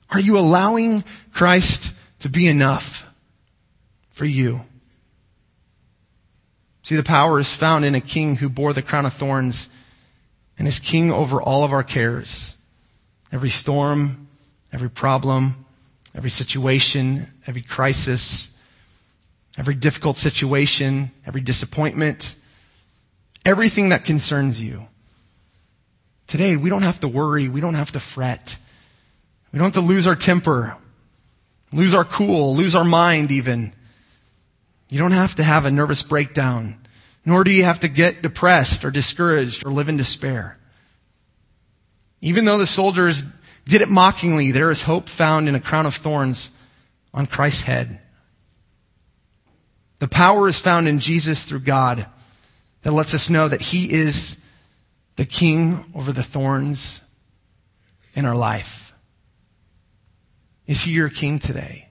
Are 0.10 0.20
you 0.20 0.38
allowing 0.38 1.04
Christ 1.34 1.94
to 2.20 2.30
be 2.30 2.48
enough 2.48 3.06
for 4.10 4.26
you? 4.26 4.62
See, 6.82 6.96
the 6.96 7.04
power 7.04 7.40
is 7.40 7.54
found 7.54 7.86
in 7.86 7.94
a 7.94 8.02
king 8.02 8.36
who 8.36 8.50
bore 8.50 8.74
the 8.74 8.82
crown 8.82 9.06
of 9.06 9.14
thorns 9.14 9.70
and 10.58 10.68
is 10.68 10.80
king 10.80 11.12
over 11.12 11.42
all 11.42 11.64
of 11.64 11.72
our 11.72 11.84
cares. 11.84 12.58
Every 13.32 13.50
storm, 13.50 14.28
every 14.74 14.90
problem, 14.90 15.66
every 16.16 16.30
situation, 16.30 17.28
every 17.48 17.62
crisis, 17.62 18.50
every 19.58 19.76
difficult 19.76 20.18
situation, 20.18 21.12
every 21.26 21.42
disappointment, 21.42 22.36
everything 23.46 23.90
that 23.90 24.06
concerns 24.06 24.62
you. 24.62 24.88
Today, 26.28 26.56
we 26.56 26.70
don't 26.70 26.84
have 26.84 27.00
to 27.00 27.08
worry. 27.08 27.48
We 27.50 27.60
don't 27.60 27.74
have 27.74 27.92
to 27.94 28.00
fret. 28.00 28.58
We 29.52 29.58
don't 29.58 29.74
have 29.74 29.84
to 29.84 29.88
lose 29.88 30.06
our 30.06 30.16
temper, 30.16 30.78
lose 31.74 31.96
our 31.96 32.06
cool, 32.06 32.56
lose 32.56 32.76
our 32.76 32.84
mind 32.84 33.32
even. 33.32 33.74
You 34.90 35.00
don't 35.00 35.12
have 35.12 35.36
to 35.36 35.44
have 35.44 35.66
a 35.66 35.72
nervous 35.72 36.04
breakdown, 36.04 36.78
nor 37.26 37.44
do 37.44 37.52
you 37.52 37.64
have 37.64 37.80
to 37.80 37.88
get 37.88 38.22
depressed 38.22 38.86
or 38.86 38.92
discouraged 38.92 39.66
or 39.66 39.72
live 39.72 39.90
in 39.90 39.98
despair. 39.98 40.59
Even 42.22 42.46
though 42.46 42.58
the 42.58 42.68
soldiers 42.68 43.24
did 43.66 43.82
it 43.82 43.90
mockingly, 43.90 44.52
there 44.52 44.70
is 44.70 44.84
hope 44.84 45.08
found 45.08 45.48
in 45.48 45.56
a 45.56 45.60
crown 45.60 45.86
of 45.86 45.96
thorns 45.96 46.52
on 47.14 47.28
Christ's 47.28 47.62
head. 47.62 48.00
The 50.00 50.08
power 50.08 50.48
is 50.48 50.60
found 50.60 50.88
in 50.88 51.00
Jesus 51.00 51.44
through 51.44 51.60
God 51.60 52.06
that 52.82 52.94
lets 52.94 53.14
us 53.14 53.30
know 53.30 53.48
that 53.48 53.62
He 53.62 53.92
is 53.92 54.38
the 55.18 55.26
King 55.26 55.86
over 55.94 56.12
the 56.12 56.24
thorns 56.24 57.02
in 58.14 58.26
our 58.26 58.36
life. 58.36 58.94
Is 60.68 60.82
He 60.82 60.92
your 60.92 61.10
King 61.10 61.40
today? 61.40 61.90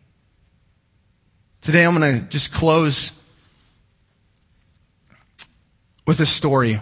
Today 1.60 1.84
I'm 1.84 1.98
going 1.98 2.22
to 2.22 2.28
just 2.28 2.52
close 2.52 3.12
with 6.06 6.20
a 6.20 6.26
story. 6.26 6.80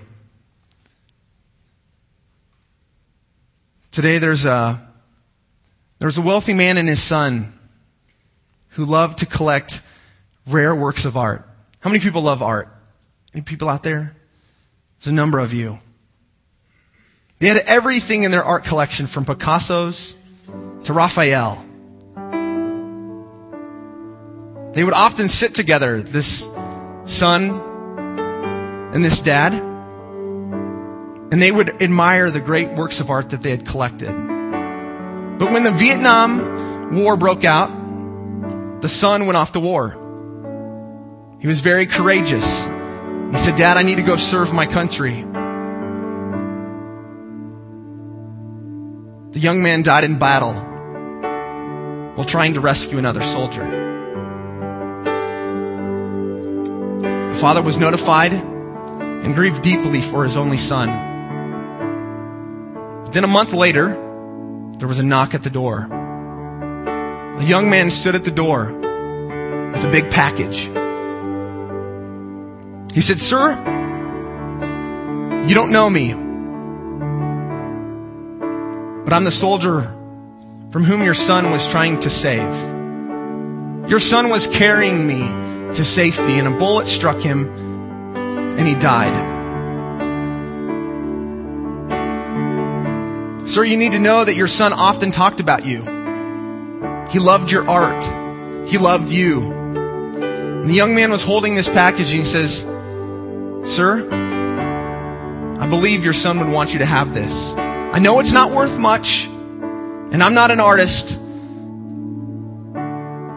Today 3.97 4.19
there's 4.19 4.45
a, 4.45 4.79
there's 6.01 6.19
a 6.19 6.21
wealthy 6.21 6.53
man 6.53 6.77
and 6.77 6.87
his 6.87 7.03
son 7.03 7.59
who 8.73 8.85
loved 8.85 9.21
to 9.21 9.25
collect 9.25 9.81
rare 10.47 10.75
works 10.75 11.07
of 11.07 11.17
art. 11.17 11.49
How 11.81 11.89
many 11.89 12.01
people 12.01 12.21
love 12.21 12.43
art? 12.43 12.69
Any 13.33 13.41
people 13.41 13.71
out 13.71 13.83
there? 13.83 14.15
There's 14.99 15.07
a 15.07 15.15
number 15.15 15.39
of 15.39 15.55
you. 15.55 15.81
They 17.39 17.49
had 17.49 17.57
everything 17.57 18.25
in 18.25 18.31
their 18.31 18.45
art 18.45 18.65
collection 18.65 19.07
from 19.07 19.25
Picasso's 19.25 20.15
to 20.85 20.93
Raphael. 20.93 21.65
They 24.75 24.85
would 24.85 24.93
often 24.93 25.31
sit 25.31 25.55
together, 25.55 26.03
this 26.03 26.47
son 27.07 27.49
and 28.93 29.03
this 29.03 29.23
dad, 29.23 29.55
and 31.33 31.43
they 31.43 31.51
would 31.51 31.83
admire 31.83 32.31
the 32.31 32.41
great 32.41 32.71
works 32.73 33.01
of 33.01 33.11
art 33.11 33.31
that 33.31 33.43
they 33.43 33.51
had 33.51 33.67
collected. 33.67 34.13
But 35.39 35.51
when 35.51 35.65
the 35.65 35.73
Vietnam 35.73 36.95
War 36.95 37.17
broke 37.17 37.45
out, 37.45 38.81
the 38.81 38.89
son 38.89 39.27
went 39.27 39.37
off 39.37 39.53
to 39.53 39.61
war. 39.61 39.91
He 41.41 41.49
was 41.49 41.61
very 41.61 41.87
courageous. 41.87 42.67
He 42.67 43.39
said, 43.39 43.57
Dad, 43.57 43.77
I 43.77 43.83
need 43.83 43.97
to 43.97 44.03
go 44.03 44.17
serve 44.17 44.55
my 44.55 44.67
country. 44.67 45.23
The 49.33 49.41
young 49.41 49.63
man 49.63 49.83
died 49.83 50.05
in 50.05 50.19
battle 50.19 50.55
while 52.15 52.25
trying 52.25 52.55
to 52.55 52.61
rescue 52.61 52.99
another 52.99 53.23
soldier. 53.23 53.65
The 57.33 57.39
father 57.39 57.61
was 57.61 57.77
notified 57.77 58.33
and 58.33 59.35
grieved 59.35 59.63
deeply 59.63 60.01
for 60.01 60.23
his 60.23 60.37
only 60.37 60.57
son. 60.57 61.16
Then 63.17 63.25
a 63.25 63.29
month 63.29 63.55
later, 63.55 63.89
there 64.77 64.87
was 64.87 64.99
a 64.99 65.03
knock 65.03 65.33
at 65.33 65.43
the 65.43 65.49
door. 65.49 65.79
A 65.79 67.43
young 67.43 67.71
man 67.71 67.91
stood 67.91 68.15
at 68.15 68.25
the 68.25 68.31
door 68.31 68.67
with 68.67 69.85
a 69.85 69.89
big 69.91 70.11
package. 70.11 70.65
He 72.93 73.01
said, 73.01 73.19
Sir, 73.19 73.53
you 75.49 75.55
don't 75.55 75.73
know 75.73 75.89
me, 75.89 76.13
but 79.07 79.15
I'm 79.15 79.25
the 79.25 79.31
soldier 79.31 79.81
from 80.71 80.85
whom 80.85 81.03
your 81.03 81.15
son 81.15 81.51
was 81.53 81.67
trying 81.67 82.01
to 82.01 82.11
save. 82.11 82.55
Your 83.89 83.99
son 83.99 84.29
was 84.29 84.47
carrying 84.47 85.07
me 85.07 85.21
to 85.75 85.85
safety, 85.87 86.39
and 86.39 86.47
a 86.49 86.51
bullet 86.51 86.87
struck 86.87 87.23
him, 87.23 87.49
and 88.59 88.69
he 88.69 88.75
died. 88.75 89.36
Sir, 93.57 93.65
you 93.65 93.79
need 93.79 93.93
to 93.93 93.99
know 93.99 94.23
that 94.23 94.37
your 94.37 94.49
son 94.49 94.75
often 94.75 95.13
talked 95.13 95.41
about 95.41 95.65
you. 95.65 95.81
He 97.09 97.19
loved 97.19 97.51
your 97.51 97.67
art. 97.67 98.05
He 98.69 98.77
loved 98.77 99.11
you. 99.11 99.51
And 99.51 100.69
the 100.69 100.75
young 100.75 100.95
man 100.95 101.11
was 101.11 101.23
holding 101.23 101.55
this 101.55 101.67
package 101.67 102.11
and 102.11 102.19
he 102.19 102.25
says, 102.27 102.61
Sir, 103.65 104.07
I 105.59 105.67
believe 105.69 106.05
your 106.05 106.13
son 106.13 106.39
would 106.41 106.51
want 106.51 106.75
you 106.75 106.81
to 106.81 106.85
have 106.85 107.15
this. 107.15 107.55
I 107.55 107.99
know 107.99 108.21
it's 108.21 108.35
not 108.35 108.53
worth 108.53 108.79
much, 108.79 109.25
and 109.25 110.23
I'm 110.23 110.35
not 110.35 110.51
an 110.51 110.61
artist, 110.61 111.19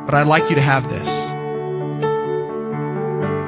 but 0.06 0.16
I'd 0.16 0.28
like 0.28 0.50
you 0.50 0.56
to 0.56 0.62
have 0.62 0.90
this. 0.90 1.08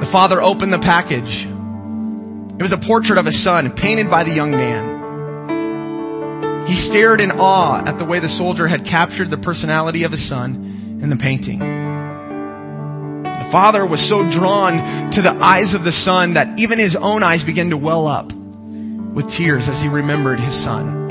The 0.00 0.10
father 0.10 0.40
opened 0.40 0.72
the 0.72 0.78
package. 0.78 1.44
It 1.44 2.62
was 2.62 2.72
a 2.72 2.78
portrait 2.78 3.18
of 3.18 3.26
his 3.26 3.38
son 3.38 3.72
painted 3.72 4.08
by 4.08 4.24
the 4.24 4.32
young 4.32 4.52
man. 4.52 4.91
He 6.72 6.78
stared 6.78 7.20
in 7.20 7.32
awe 7.32 7.82
at 7.84 7.98
the 7.98 8.06
way 8.06 8.18
the 8.18 8.30
soldier 8.30 8.66
had 8.66 8.86
captured 8.86 9.28
the 9.28 9.36
personality 9.36 10.04
of 10.04 10.10
his 10.10 10.24
son 10.24 10.54
in 11.02 11.10
the 11.10 11.16
painting. 11.16 11.58
The 13.24 13.48
father 13.52 13.84
was 13.84 14.00
so 14.00 14.26
drawn 14.30 15.10
to 15.10 15.20
the 15.20 15.32
eyes 15.32 15.74
of 15.74 15.84
the 15.84 15.92
son 15.92 16.32
that 16.32 16.58
even 16.58 16.78
his 16.78 16.96
own 16.96 17.22
eyes 17.22 17.44
began 17.44 17.68
to 17.68 17.76
well 17.76 18.06
up 18.06 18.32
with 18.32 19.30
tears 19.30 19.68
as 19.68 19.82
he 19.82 19.88
remembered 19.88 20.40
his 20.40 20.54
son. 20.54 21.10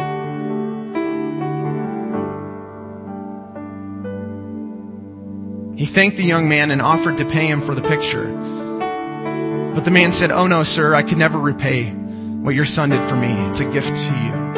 He 5.78 5.86
thanked 5.86 6.18
the 6.18 6.24
young 6.24 6.50
man 6.50 6.72
and 6.72 6.82
offered 6.82 7.18
to 7.18 7.26
pay 7.26 7.46
him 7.46 7.62
for 7.62 7.76
the 7.76 7.84
picture. 7.84 8.32
But 9.76 9.86
the 9.86 9.92
man 9.92 10.12
said, 10.12 10.32
Oh 10.32 10.48
no, 10.48 10.64
sir, 10.64 10.96
I 10.96 11.04
could 11.04 11.20
never 11.20 11.38
repay 11.38 11.86
what 11.86 12.56
your 12.56 12.66
son 12.66 12.90
did 12.90 13.04
for 13.04 13.16
me. 13.16 13.32
It's 13.50 13.60
a 13.60 13.72
gift 13.72 13.96
to 13.96 14.20
you. 14.24 14.51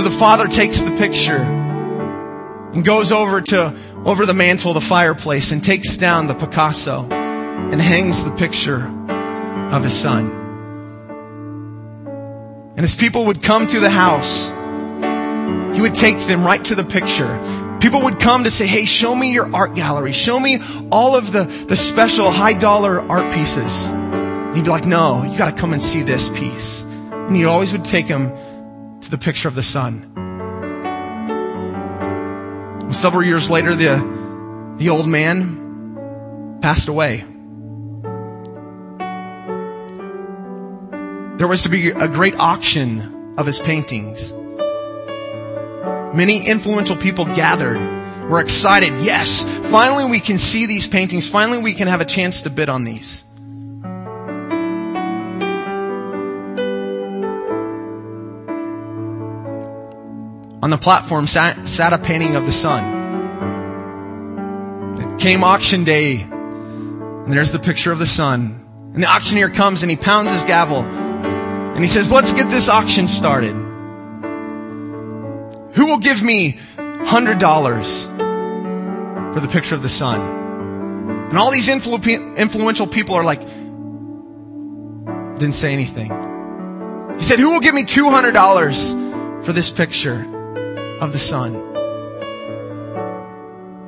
So 0.00 0.04
the 0.04 0.18
father 0.18 0.48
takes 0.48 0.80
the 0.80 0.92
picture 0.92 1.36
and 1.36 2.82
goes 2.82 3.12
over 3.12 3.42
to, 3.42 3.76
over 4.06 4.24
the 4.24 4.32
mantle, 4.32 4.72
the 4.72 4.80
fireplace, 4.80 5.52
and 5.52 5.62
takes 5.62 5.98
down 5.98 6.26
the 6.26 6.32
Picasso 6.32 7.06
and 7.10 7.74
hangs 7.74 8.24
the 8.24 8.30
picture 8.30 8.80
of 8.80 9.84
his 9.84 9.92
son. 9.92 10.30
And 12.76 12.80
as 12.80 12.94
people 12.94 13.26
would 13.26 13.42
come 13.42 13.66
to 13.66 13.78
the 13.78 13.90
house, 13.90 14.48
he 15.76 15.82
would 15.82 15.94
take 15.94 16.18
them 16.20 16.46
right 16.46 16.64
to 16.64 16.74
the 16.74 16.84
picture. 16.84 17.78
People 17.82 18.00
would 18.04 18.18
come 18.18 18.44
to 18.44 18.50
say, 18.50 18.66
Hey, 18.66 18.86
show 18.86 19.14
me 19.14 19.34
your 19.34 19.54
art 19.54 19.74
gallery. 19.74 20.14
Show 20.14 20.40
me 20.40 20.60
all 20.90 21.14
of 21.14 21.30
the, 21.30 21.44
the 21.44 21.76
special 21.76 22.30
high 22.30 22.54
dollar 22.54 23.02
art 23.02 23.34
pieces. 23.34 23.88
And 23.88 24.56
he'd 24.56 24.64
be 24.64 24.70
like, 24.70 24.86
no, 24.86 25.24
you 25.24 25.36
gotta 25.36 25.54
come 25.54 25.74
and 25.74 25.82
see 25.82 26.00
this 26.00 26.30
piece. 26.30 26.80
And 26.80 27.36
he 27.36 27.44
always 27.44 27.72
would 27.72 27.84
take 27.84 28.08
him 28.08 28.32
the 29.10 29.18
picture 29.18 29.48
of 29.48 29.54
the 29.54 29.62
son. 29.62 30.06
Several 32.92 33.24
years 33.24 33.50
later, 33.50 33.74
the, 33.74 34.74
the 34.78 34.90
old 34.90 35.08
man 35.08 36.58
passed 36.60 36.88
away. 36.88 37.24
There 41.38 41.48
was 41.48 41.62
to 41.62 41.68
be 41.68 41.90
a 41.90 42.08
great 42.08 42.34
auction 42.34 43.34
of 43.38 43.46
his 43.46 43.58
paintings. 43.58 44.32
Many 46.14 46.46
influential 46.46 46.96
people 46.96 47.24
gathered. 47.24 47.78
We're 48.28 48.40
excited. 48.40 48.92
Yes, 49.02 49.44
finally 49.70 50.10
we 50.10 50.20
can 50.20 50.38
see 50.38 50.66
these 50.66 50.86
paintings. 50.86 51.28
Finally 51.28 51.62
we 51.62 51.72
can 51.72 51.88
have 51.88 52.00
a 52.00 52.04
chance 52.04 52.42
to 52.42 52.50
bid 52.50 52.68
on 52.68 52.84
these. 52.84 53.24
On 60.62 60.68
the 60.68 60.76
platform 60.76 61.26
sat, 61.26 61.66
sat 61.66 61.92
a 61.94 61.98
painting 61.98 62.36
of 62.36 62.44
the 62.44 62.52
son. 62.52 62.98
It 65.00 65.18
came 65.18 65.42
auction 65.42 65.84
day, 65.84 66.20
and 66.20 67.32
there's 67.32 67.50
the 67.52 67.58
picture 67.58 67.92
of 67.92 67.98
the 67.98 68.06
son. 68.06 68.66
And 68.92 69.02
the 69.02 69.06
auctioneer 69.06 69.48
comes 69.48 69.82
and 69.82 69.90
he 69.90 69.96
pounds 69.96 70.30
his 70.30 70.42
gavel, 70.42 70.82
and 70.82 71.78
he 71.78 71.88
says, 71.88 72.12
let's 72.12 72.32
get 72.34 72.50
this 72.50 72.68
auction 72.68 73.08
started. 73.08 73.54
Who 75.74 75.86
will 75.86 75.98
give 75.98 76.22
me 76.22 76.58
hundred 77.06 77.38
dollars 77.38 78.06
for 78.06 79.40
the 79.40 79.48
picture 79.48 79.74
of 79.74 79.82
the 79.82 79.88
son? 79.88 80.20
And 81.30 81.38
all 81.38 81.50
these 81.52 81.68
influ- 81.68 82.36
influential 82.36 82.86
people 82.86 83.14
are 83.14 83.24
like, 83.24 83.40
didn't 85.38 85.54
say 85.54 85.72
anything. 85.72 86.10
He 87.16 87.22
said, 87.22 87.38
who 87.38 87.50
will 87.50 87.60
give 87.60 87.74
me 87.74 87.84
$200 87.84 89.44
for 89.44 89.52
this 89.54 89.70
picture? 89.70 90.26
Of 91.00 91.12
the 91.12 91.18
son. 91.18 91.54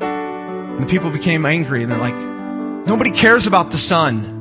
And 0.00 0.82
the 0.82 0.86
people 0.86 1.10
became 1.10 1.44
angry 1.44 1.82
and 1.82 1.92
they're 1.92 1.98
like, 1.98 2.16
nobody 2.86 3.10
cares 3.10 3.46
about 3.46 3.70
the 3.70 3.78
son. 3.78 4.40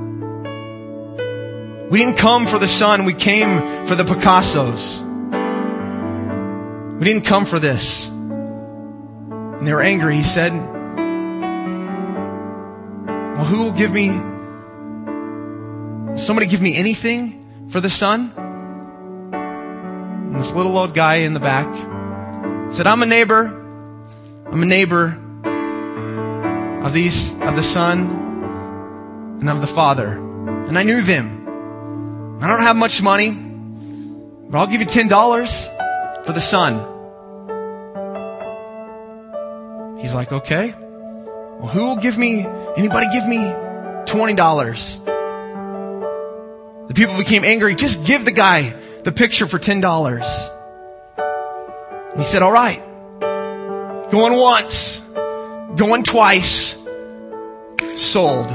We 1.89 1.99
didn't 1.99 2.17
come 2.17 2.45
for 2.47 2.57
the 2.57 2.69
son, 2.69 3.03
we 3.03 3.13
came 3.13 3.85
for 3.85 3.95
the 3.95 4.05
Picassos. 4.05 5.01
We 6.97 7.05
didn't 7.05 7.25
come 7.25 7.45
for 7.45 7.59
this. 7.59 8.07
And 8.07 9.67
they 9.67 9.73
were 9.73 9.81
angry. 9.81 10.15
He 10.15 10.23
said, 10.23 10.53
Well, 13.35 13.45
who 13.45 13.59
will 13.59 13.71
give 13.71 13.91
me, 13.91 14.09
somebody 16.17 16.45
give 16.47 16.61
me 16.61 16.77
anything 16.77 17.67
for 17.69 17.81
the 17.81 17.89
son? 17.89 18.31
And 19.33 20.35
this 20.35 20.53
little 20.53 20.77
old 20.77 20.93
guy 20.93 21.15
in 21.15 21.33
the 21.33 21.39
back 21.39 21.67
said, 22.71 22.87
I'm 22.87 23.03
a 23.03 23.05
neighbor. 23.05 23.45
I'm 24.51 24.61
a 24.61 24.65
neighbor 24.65 25.17
of 26.83 26.93
these, 26.93 27.31
of 27.33 27.55
the 27.55 27.63
son 27.63 29.37
and 29.39 29.49
of 29.49 29.61
the 29.61 29.67
father. 29.67 30.13
And 30.13 30.77
I 30.77 30.83
knew 30.83 31.01
them. 31.01 32.39
I 32.41 32.47
don't 32.47 32.61
have 32.61 32.75
much 32.75 33.01
money, 33.01 33.31
but 33.31 34.57
I'll 34.57 34.67
give 34.67 34.81
you 34.81 34.87
$10 34.87 36.25
for 36.25 36.33
the 36.33 36.41
son. 36.41 36.89
He's 39.99 40.15
like, 40.15 40.31
okay. 40.31 40.73
Well, 40.77 41.67
who 41.67 41.81
will 41.81 41.97
give 41.97 42.17
me, 42.17 42.45
anybody 42.77 43.05
give 43.13 43.27
me 43.27 43.37
$20? 43.37 45.07
The 46.87 46.93
people 46.93 47.17
became 47.17 47.43
angry. 47.43 47.75
Just 47.75 48.03
give 48.05 48.25
the 48.25 48.31
guy 48.31 48.73
the 49.03 49.11
picture 49.11 49.45
for 49.45 49.59
$10. 49.59 50.50
He 52.17 52.23
said, 52.23 52.41
all 52.41 52.51
right, 52.51 52.79
going 54.11 54.37
once, 54.37 54.99
going 55.75 56.03
twice, 56.03 56.77
sold 57.95 58.47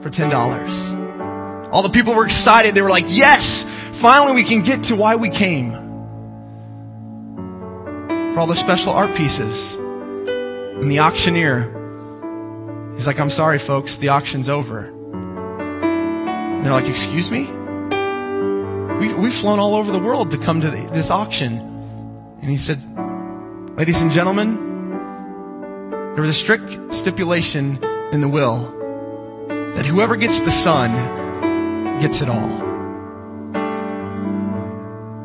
for 0.00 0.10
$10. 0.10 1.70
All 1.72 1.82
the 1.82 1.90
people 1.90 2.14
were 2.14 2.24
excited. 2.24 2.74
They 2.74 2.82
were 2.82 2.90
like, 2.90 3.06
yes, 3.08 3.64
finally 3.64 4.34
we 4.34 4.44
can 4.44 4.62
get 4.62 4.84
to 4.84 4.96
why 4.96 5.16
we 5.16 5.28
came. 5.28 5.72
For 8.32 8.40
all 8.40 8.46
the 8.46 8.56
special 8.56 8.92
art 8.92 9.16
pieces. 9.16 9.74
And 9.74 10.90
the 10.90 11.00
auctioneer, 11.00 12.92
he's 12.94 13.06
like, 13.06 13.20
I'm 13.20 13.30
sorry 13.30 13.58
folks, 13.58 13.96
the 13.96 14.10
auction's 14.10 14.48
over. 14.48 14.84
And 14.84 16.64
they're 16.64 16.72
like, 16.72 16.88
excuse 16.88 17.30
me? 17.30 17.46
We've, 18.98 19.16
we've 19.16 19.34
flown 19.34 19.58
all 19.58 19.74
over 19.74 19.90
the 19.92 19.98
world 19.98 20.30
to 20.30 20.38
come 20.38 20.60
to 20.60 20.70
the, 20.70 20.88
this 20.92 21.10
auction. 21.10 21.66
And 22.42 22.50
he 22.50 22.56
said, 22.56 22.78
Ladies 23.76 24.00
and 24.00 24.10
gentlemen, 24.10 24.70
there 26.14 26.22
was 26.22 26.30
a 26.30 26.34
strict 26.34 26.94
stipulation 26.94 27.82
in 28.12 28.20
the 28.20 28.28
will 28.28 28.76
that 29.74 29.86
whoever 29.86 30.16
gets 30.16 30.40
the 30.40 30.50
Son 30.50 30.90
gets 32.00 32.20
it 32.20 32.28
all. 32.28 32.58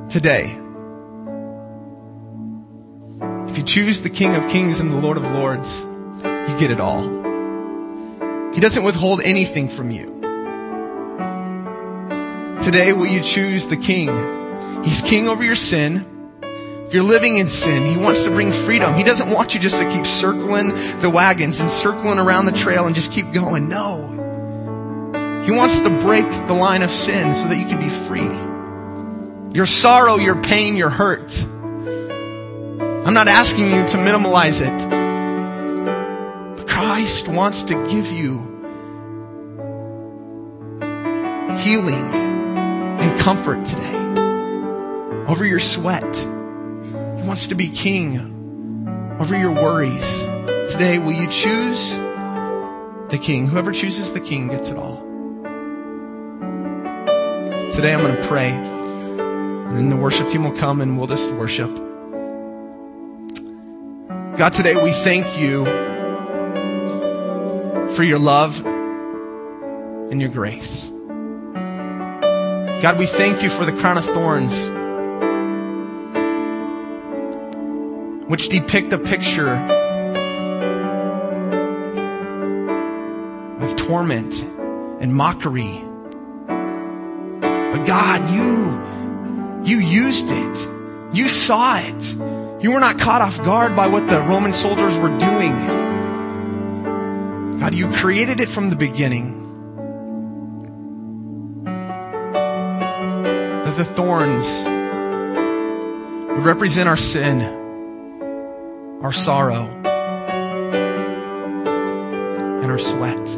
Today, 0.10 0.58
if 3.50 3.58
you 3.58 3.64
choose 3.64 4.02
the 4.02 4.10
King 4.10 4.36
of 4.36 4.48
Kings 4.48 4.80
and 4.80 4.92
the 4.92 4.98
Lord 4.98 5.18
of 5.18 5.24
Lords, 5.24 5.80
you 5.80 6.60
get 6.60 6.72
it 6.72 6.80
all. 6.80 7.02
He 8.54 8.62
doesn't 8.62 8.84
withhold 8.84 9.22
anything 9.22 9.68
from 9.68 9.92
you. 9.92 10.16
Today, 12.62 12.94
will 12.94 13.08
you 13.08 13.22
choose 13.22 13.68
the 13.68 13.78
King? 13.78 14.84
He's 14.84 15.02
King 15.02 15.28
over 15.28 15.44
your 15.44 15.56
sin. 15.56 16.15
You're 16.96 17.04
living 17.04 17.36
in 17.36 17.50
sin, 17.50 17.86
He 17.86 17.98
wants 17.98 18.24
to 18.24 18.30
bring 18.30 18.54
freedom. 18.54 18.94
He 18.94 19.04
doesn't 19.04 19.30
want 19.30 19.54
you 19.54 19.60
just 19.60 19.82
to 19.82 19.92
keep 19.92 20.06
circling 20.06 20.70
the 21.02 21.10
wagons 21.10 21.60
and 21.60 21.70
circling 21.70 22.20
around 22.20 22.46
the 22.46 22.54
trail 22.54 22.86
and 22.86 22.96
just 22.96 23.12
keep 23.12 23.34
going. 23.34 23.68
No. 23.68 24.14
He 25.44 25.52
wants 25.52 25.82
to 25.82 25.90
break 25.90 26.24
the 26.48 26.54
line 26.54 26.84
of 26.84 26.90
sin 26.90 27.36
so 27.36 27.50
that 27.50 27.58
you 27.58 27.66
can 27.66 27.82
be 27.82 27.90
free. 27.90 28.32
Your 29.54 29.66
sorrow, 29.66 30.16
your 30.16 30.42
pain, 30.42 30.78
your 30.78 30.90
hurt. 30.90 31.38
I'm 31.46 33.14
not 33.14 33.28
asking 33.28 33.66
you 33.66 33.86
to 33.88 33.98
minimalize 33.98 34.62
it. 34.62 34.90
But 36.56 36.66
Christ 36.66 37.28
wants 37.28 37.64
to 37.64 37.74
give 37.90 38.10
you 38.10 38.38
healing 41.58 42.06
and 43.02 43.20
comfort 43.20 43.66
today 43.66 45.26
over 45.28 45.44
your 45.44 45.60
sweat 45.60 46.35
wants 47.26 47.48
to 47.48 47.56
be 47.56 47.70
king 47.70 48.20
over 49.20 49.36
your 49.38 49.52
worries. 49.52 50.22
Today, 50.72 51.00
will 51.00 51.14
you 51.14 51.28
choose 51.28 51.98
the 53.10 53.20
king? 53.20 53.48
Whoever 53.48 53.72
chooses 53.72 54.14
the 54.14 54.20
king 54.20 54.48
gets 54.50 54.70
it 54.70 54.78
all. 54.78 55.02
Today, 57.72 57.94
I'm 57.94 58.02
going 58.02 58.16
to 58.16 58.28
pray. 58.28 58.52
And 58.52 59.76
then 59.76 59.90
the 59.90 59.98
worship 59.98 60.28
team 60.28 60.44
will 60.44 60.56
come 60.56 60.82
and 60.82 60.98
we'll 60.98 61.08
just 61.08 61.32
worship. 61.32 61.76
God, 64.38 64.54
today 64.54 64.82
we 64.82 64.92
thank 64.92 65.40
you 65.40 65.66
for 67.96 68.04
your 68.04 68.20
love 68.20 68.64
and 68.66 70.22
your 70.22 70.30
grace. 70.30 70.92
God, 72.82 73.00
we 73.00 73.08
thank 73.08 73.42
you 73.42 73.50
for 73.50 73.66
the 73.66 73.74
crown 73.74 73.98
of 73.98 74.06
thorns 74.06 74.75
which 78.28 78.50
depict 78.50 78.92
a 78.92 78.98
picture 78.98 79.54
of 83.60 83.76
torment 83.76 84.42
and 85.00 85.14
mockery. 85.14 85.80
But 86.48 87.86
God, 87.86 88.34
you, 88.34 88.82
you 89.64 89.80
used 89.80 90.28
it. 90.30 90.70
You 91.14 91.30
saw 91.30 91.78
it. 91.78 92.16
You 92.64 92.72
were 92.72 92.80
not 92.80 92.98
caught 92.98 93.22
off 93.22 93.44
guard 93.44 93.76
by 93.76 93.88
what 93.88 94.08
the 94.08 94.20
Roman 94.22 94.54
soldiers 94.54 94.98
were 94.98 95.16
doing. 95.18 95.54
God, 97.60 97.76
you 97.76 97.92
created 97.92 98.40
it 98.40 98.50
from 98.50 98.72
the 98.72 98.76
beginning. 98.76 99.44
That 103.66 103.78
the 103.78 103.86
thorns 103.86 104.48
would 106.36 106.44
represent 106.44 106.90
our 106.90 106.98
sin 106.98 107.55
our 109.06 109.14
sorrow, 109.14 109.68
and 112.64 112.72
our 112.72 112.80
sweat. 112.80 113.30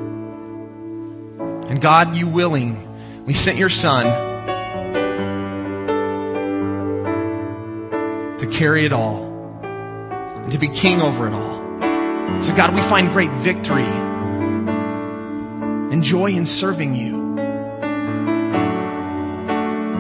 And 1.70 1.82
God, 1.82 2.16
you 2.16 2.26
willing, 2.26 2.82
we 3.26 3.34
sent 3.34 3.58
your 3.58 3.68
son 3.68 4.06
to 8.38 8.48
carry 8.48 8.86
it 8.86 8.94
all 8.94 9.26
and 10.38 10.54
to 10.54 10.58
be 10.58 10.70
king 10.70 11.02
over 11.02 11.28
it 11.28 11.34
all. 11.34 12.40
So 12.40 12.56
God, 12.56 12.74
we 12.74 12.80
find 12.80 13.12
great 13.12 13.32
victory 13.32 13.84
and 15.92 16.02
joy 16.02 16.28
in 16.28 16.46
serving 16.46 16.96
you. 16.96 17.18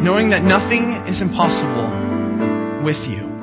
knowing 0.01 0.29
that 0.29 0.43
nothing 0.43 0.91
is 1.07 1.21
impossible 1.21 1.89
with 2.81 3.09
you. 3.09 3.36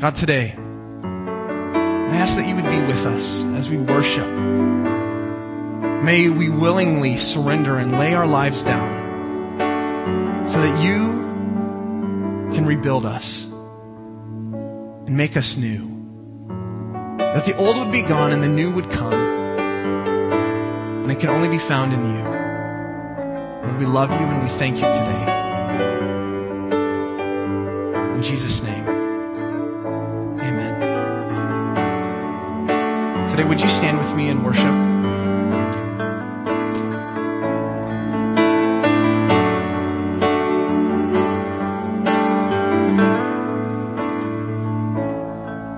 God, 0.00 0.14
today, 0.14 0.54
I 0.56 2.16
ask 2.16 2.36
that 2.36 2.48
you 2.48 2.54
would 2.54 2.64
be 2.64 2.80
with 2.80 3.04
us 3.04 3.44
as 3.44 3.68
we 3.68 3.76
worship. 3.76 4.26
May 6.02 6.30
we 6.30 6.48
willingly 6.48 7.18
surrender 7.18 7.76
and 7.76 7.92
lay 7.92 8.14
our 8.14 8.26
lives 8.26 8.64
down 8.64 10.48
so 10.48 10.62
that 10.62 10.82
you 10.82 10.96
can 12.54 12.64
rebuild 12.64 13.04
us 13.04 13.44
and 13.44 15.18
make 15.18 15.36
us 15.36 15.58
new. 15.58 15.86
That 17.18 17.44
the 17.44 17.54
old 17.58 17.76
would 17.76 17.92
be 17.92 18.00
gone 18.00 18.32
and 18.32 18.42
the 18.42 18.48
new 18.48 18.70
would 18.70 18.88
come. 18.88 19.12
And 19.12 21.12
it 21.12 21.18
can 21.18 21.28
only 21.28 21.50
be 21.50 21.58
found 21.58 21.92
in 21.92 22.00
you. 22.00 22.24
And 23.68 23.78
we 23.78 23.84
love 23.84 24.10
you 24.10 24.16
and 24.16 24.42
we 24.42 24.48
thank 24.48 24.76
you 24.76 24.80
today. 24.80 25.26
In 28.14 28.22
Jesus' 28.22 28.62
name, 28.62 28.89
would 33.44 33.60
you 33.60 33.68
stand 33.68 33.98
with 33.98 34.14
me 34.16 34.28
and 34.28 34.44
worship? 34.44 34.99